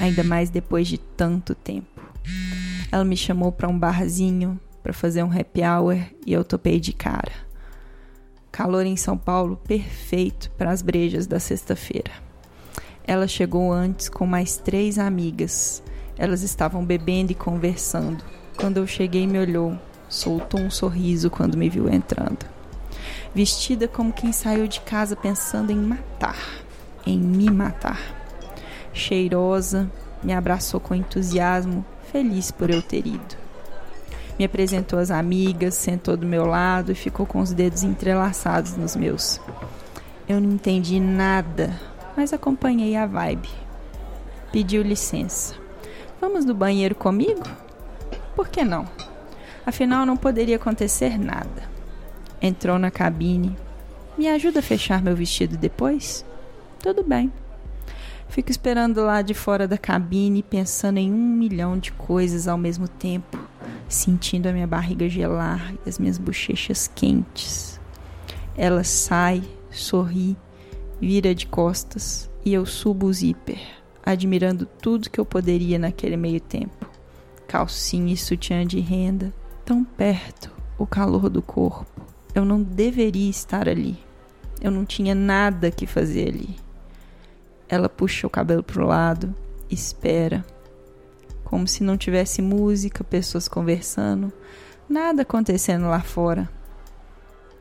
ainda 0.00 0.24
mais 0.24 0.50
depois 0.50 0.88
de 0.88 0.98
tanto 0.98 1.54
tempo. 1.54 2.02
Ela 2.90 3.04
me 3.04 3.16
chamou 3.16 3.52
para 3.52 3.68
um 3.68 3.78
barzinho 3.78 4.58
para 4.82 4.92
fazer 4.92 5.22
um 5.22 5.30
happy 5.30 5.62
hour 5.62 5.96
e 6.26 6.32
eu 6.32 6.42
topei 6.42 6.80
de 6.80 6.92
cara. 6.92 7.30
Calor 8.50 8.84
em 8.84 8.96
São 8.96 9.16
Paulo 9.16 9.56
perfeito 9.58 10.50
para 10.58 10.72
as 10.72 10.82
brejas 10.82 11.28
da 11.28 11.38
sexta-feira. 11.38 12.10
Ela 13.04 13.28
chegou 13.28 13.72
antes 13.72 14.08
com 14.08 14.26
mais 14.26 14.56
três 14.56 14.98
amigas. 14.98 15.84
Elas 16.18 16.42
estavam 16.42 16.84
bebendo 16.84 17.30
e 17.30 17.36
conversando. 17.36 18.24
Quando 18.56 18.78
eu 18.78 18.88
cheguei, 18.88 19.24
me 19.24 19.38
olhou 19.38 19.78
soltou 20.08 20.60
um 20.60 20.70
sorriso 20.70 21.30
quando 21.30 21.56
me 21.56 21.68
viu 21.68 21.88
entrando. 21.88 22.46
Vestida 23.34 23.86
como 23.86 24.12
quem 24.12 24.32
saiu 24.32 24.66
de 24.66 24.80
casa 24.80 25.14
pensando 25.14 25.70
em 25.70 25.76
matar, 25.76 26.38
em 27.06 27.18
me 27.18 27.50
matar. 27.50 28.00
Cheirosa, 28.92 29.90
me 30.22 30.32
abraçou 30.32 30.80
com 30.80 30.94
entusiasmo, 30.94 31.84
feliz 32.10 32.50
por 32.50 32.70
eu 32.70 32.82
ter 32.82 33.06
ido. 33.06 33.36
Me 34.38 34.44
apresentou 34.44 34.98
às 34.98 35.10
amigas, 35.10 35.74
sentou 35.74 36.16
do 36.16 36.26
meu 36.26 36.46
lado 36.46 36.92
e 36.92 36.94
ficou 36.94 37.26
com 37.26 37.40
os 37.40 37.52
dedos 37.52 37.82
entrelaçados 37.82 38.76
nos 38.76 38.94
meus. 38.94 39.40
Eu 40.28 40.40
não 40.40 40.52
entendi 40.52 41.00
nada, 41.00 41.78
mas 42.16 42.32
acompanhei 42.32 42.96
a 42.96 43.06
vibe. 43.06 43.48
Pediu 44.52 44.82
licença. 44.82 45.54
Vamos 46.20 46.44
no 46.44 46.54
banheiro 46.54 46.94
comigo? 46.94 47.42
Por 48.34 48.48
que 48.48 48.64
não? 48.64 48.86
Afinal, 49.68 50.06
não 50.06 50.16
poderia 50.16 50.56
acontecer 50.56 51.18
nada. 51.18 51.68
Entrou 52.40 52.78
na 52.78 52.90
cabine. 52.90 53.54
Me 54.16 54.26
ajuda 54.26 54.60
a 54.60 54.62
fechar 54.62 55.02
meu 55.02 55.14
vestido 55.14 55.58
depois? 55.58 56.24
Tudo 56.82 57.04
bem. 57.04 57.30
Fico 58.30 58.50
esperando 58.50 59.02
lá 59.02 59.20
de 59.20 59.34
fora 59.34 59.68
da 59.68 59.76
cabine, 59.76 60.42
pensando 60.42 60.96
em 60.96 61.12
um 61.12 61.34
milhão 61.36 61.76
de 61.78 61.92
coisas 61.92 62.48
ao 62.48 62.56
mesmo 62.56 62.88
tempo, 62.88 63.38
sentindo 63.86 64.46
a 64.46 64.52
minha 64.52 64.66
barriga 64.66 65.06
gelar 65.06 65.74
e 65.84 65.88
as 65.90 65.98
minhas 65.98 66.16
bochechas 66.16 66.90
quentes. 66.94 67.78
Ela 68.56 68.82
sai, 68.82 69.42
sorri, 69.70 70.34
vira 70.98 71.34
de 71.34 71.46
costas 71.46 72.30
e 72.42 72.54
eu 72.54 72.64
subo 72.64 73.04
o 73.04 73.12
zíper, 73.12 73.60
admirando 74.02 74.64
tudo 74.64 75.10
que 75.10 75.20
eu 75.20 75.26
poderia 75.26 75.78
naquele 75.78 76.16
meio 76.16 76.40
tempo. 76.40 76.88
Calcinha 77.46 78.14
e 78.14 78.16
sutiã 78.16 78.66
de 78.66 78.80
renda, 78.80 79.30
tão 79.68 79.84
perto 79.84 80.50
o 80.78 80.86
calor 80.86 81.28
do 81.28 81.42
corpo. 81.42 82.00
Eu 82.34 82.42
não 82.42 82.62
deveria 82.62 83.28
estar 83.28 83.68
ali. 83.68 84.02
Eu 84.62 84.70
não 84.70 84.86
tinha 84.86 85.14
nada 85.14 85.70
que 85.70 85.86
fazer 85.86 86.28
ali. 86.28 86.56
Ela 87.68 87.86
puxa 87.86 88.26
o 88.26 88.30
cabelo 88.30 88.62
para 88.62 88.82
o 88.82 88.86
lado, 88.86 89.34
espera, 89.68 90.42
como 91.44 91.68
se 91.68 91.82
não 91.82 91.98
tivesse 91.98 92.40
música, 92.40 93.04
pessoas 93.04 93.46
conversando, 93.46 94.32
nada 94.88 95.20
acontecendo 95.20 95.86
lá 95.86 96.00
fora. 96.00 96.48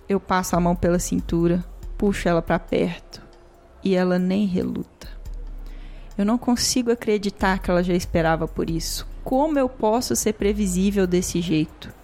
Eu 0.08 0.18
passo 0.18 0.56
a 0.56 0.62
mão 0.62 0.78
pela 0.78 1.00
cintura, 1.00 1.62
puxo 1.98 2.30
ela 2.30 2.42
para 2.42 2.58
perto 2.58 3.22
e 3.84 3.96
ela 3.96 4.18
nem 4.18 4.46
reluta. 4.46 5.10
Eu 6.18 6.24
não 6.24 6.38
consigo 6.38 6.90
acreditar 6.90 7.60
que 7.60 7.70
ela 7.70 7.84
já 7.84 7.94
esperava 7.94 8.48
por 8.48 8.70
isso. 8.70 9.06
Como 9.26 9.60
eu 9.60 9.68
posso 9.68 10.16
ser 10.16 10.36
previsível 10.36 11.06
desse 11.06 11.42
jeito? 11.42 11.97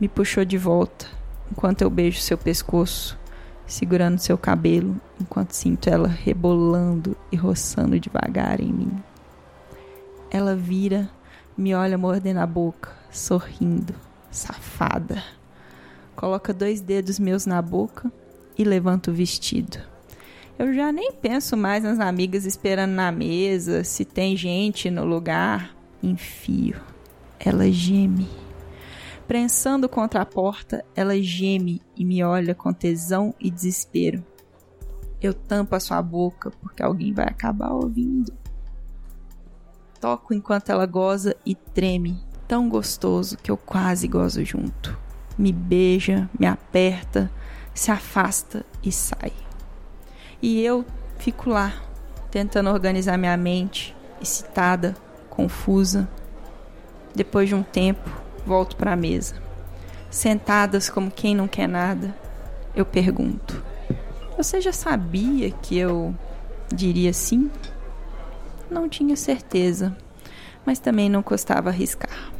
Me 0.00 0.08
puxou 0.08 0.44
de 0.44 0.58
volta, 0.58 1.06
enquanto 1.50 1.82
eu 1.82 1.90
beijo 1.90 2.20
seu 2.20 2.36
pescoço, 2.36 3.18
segurando 3.66 4.18
seu 4.18 4.36
cabelo, 4.36 5.00
enquanto 5.20 5.52
sinto 5.52 5.88
ela 5.88 6.08
rebolando 6.08 7.16
e 7.30 7.36
roçando 7.36 7.98
devagar 7.98 8.60
em 8.60 8.72
mim. 8.72 9.02
Ela 10.30 10.56
vira, 10.56 11.08
me 11.56 11.74
olha 11.74 11.96
mordendo 11.96 12.38
a 12.38 12.46
boca, 12.46 12.90
sorrindo, 13.10 13.94
safada. 14.30 15.22
Coloca 16.16 16.52
dois 16.52 16.80
dedos 16.80 17.18
meus 17.18 17.46
na 17.46 17.62
boca 17.62 18.10
e 18.58 18.64
levanta 18.64 19.10
o 19.10 19.14
vestido. 19.14 19.78
Eu 20.58 20.72
já 20.72 20.92
nem 20.92 21.12
penso 21.12 21.56
mais 21.56 21.82
nas 21.82 21.98
amigas 21.98 22.44
esperando 22.44 22.92
na 22.92 23.10
mesa, 23.10 23.82
se 23.82 24.04
tem 24.04 24.36
gente 24.36 24.90
no 24.90 25.04
lugar. 25.04 25.74
Enfio. 26.02 26.80
Ela 27.40 27.70
geme 27.70 28.43
Prensando 29.26 29.88
contra 29.88 30.20
a 30.20 30.26
porta, 30.26 30.84
ela 30.94 31.20
geme 31.20 31.80
e 31.96 32.04
me 32.04 32.22
olha 32.22 32.54
com 32.54 32.72
tesão 32.72 33.34
e 33.40 33.50
desespero. 33.50 34.22
Eu 35.20 35.32
tampo 35.32 35.74
a 35.74 35.80
sua 35.80 36.02
boca 36.02 36.50
porque 36.60 36.82
alguém 36.82 37.12
vai 37.12 37.26
acabar 37.26 37.72
ouvindo. 37.72 38.32
toco 39.98 40.34
enquanto 40.34 40.68
ela 40.68 40.84
goza 40.84 41.34
e 41.46 41.54
treme, 41.54 42.22
tão 42.46 42.68
gostoso 42.68 43.38
que 43.38 43.50
eu 43.50 43.56
quase 43.56 44.06
gozo 44.06 44.44
junto. 44.44 44.98
Me 45.38 45.50
beija, 45.50 46.28
me 46.38 46.46
aperta, 46.46 47.30
se 47.72 47.90
afasta 47.90 48.66
e 48.82 48.92
sai. 48.92 49.32
E 50.42 50.60
eu 50.60 50.84
fico 51.16 51.48
lá, 51.48 51.72
tentando 52.30 52.68
organizar 52.68 53.16
minha 53.16 53.36
mente, 53.36 53.96
excitada, 54.20 54.94
confusa. 55.30 56.06
Depois 57.14 57.48
de 57.48 57.54
um 57.54 57.62
tempo, 57.62 58.23
volto 58.46 58.76
para 58.76 58.92
a 58.92 58.96
mesa. 58.96 59.34
Sentadas 60.10 60.88
como 60.88 61.10
quem 61.10 61.34
não 61.34 61.48
quer 61.48 61.68
nada, 61.68 62.14
eu 62.74 62.84
pergunto: 62.84 63.62
Você 64.36 64.60
já 64.60 64.72
sabia 64.72 65.50
que 65.50 65.76
eu 65.76 66.14
diria 66.72 67.12
sim? 67.12 67.50
Não 68.70 68.88
tinha 68.88 69.16
certeza, 69.16 69.96
mas 70.64 70.78
também 70.78 71.08
não 71.08 71.22
custava 71.22 71.70
arriscar. 71.70 72.33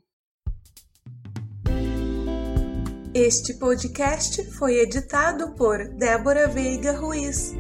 Este 3.14 3.54
podcast 3.60 4.44
foi 4.58 4.80
editado 4.80 5.54
por 5.56 5.78
Débora 5.96 6.48
Veiga 6.48 6.94
Ruiz. 6.94 7.54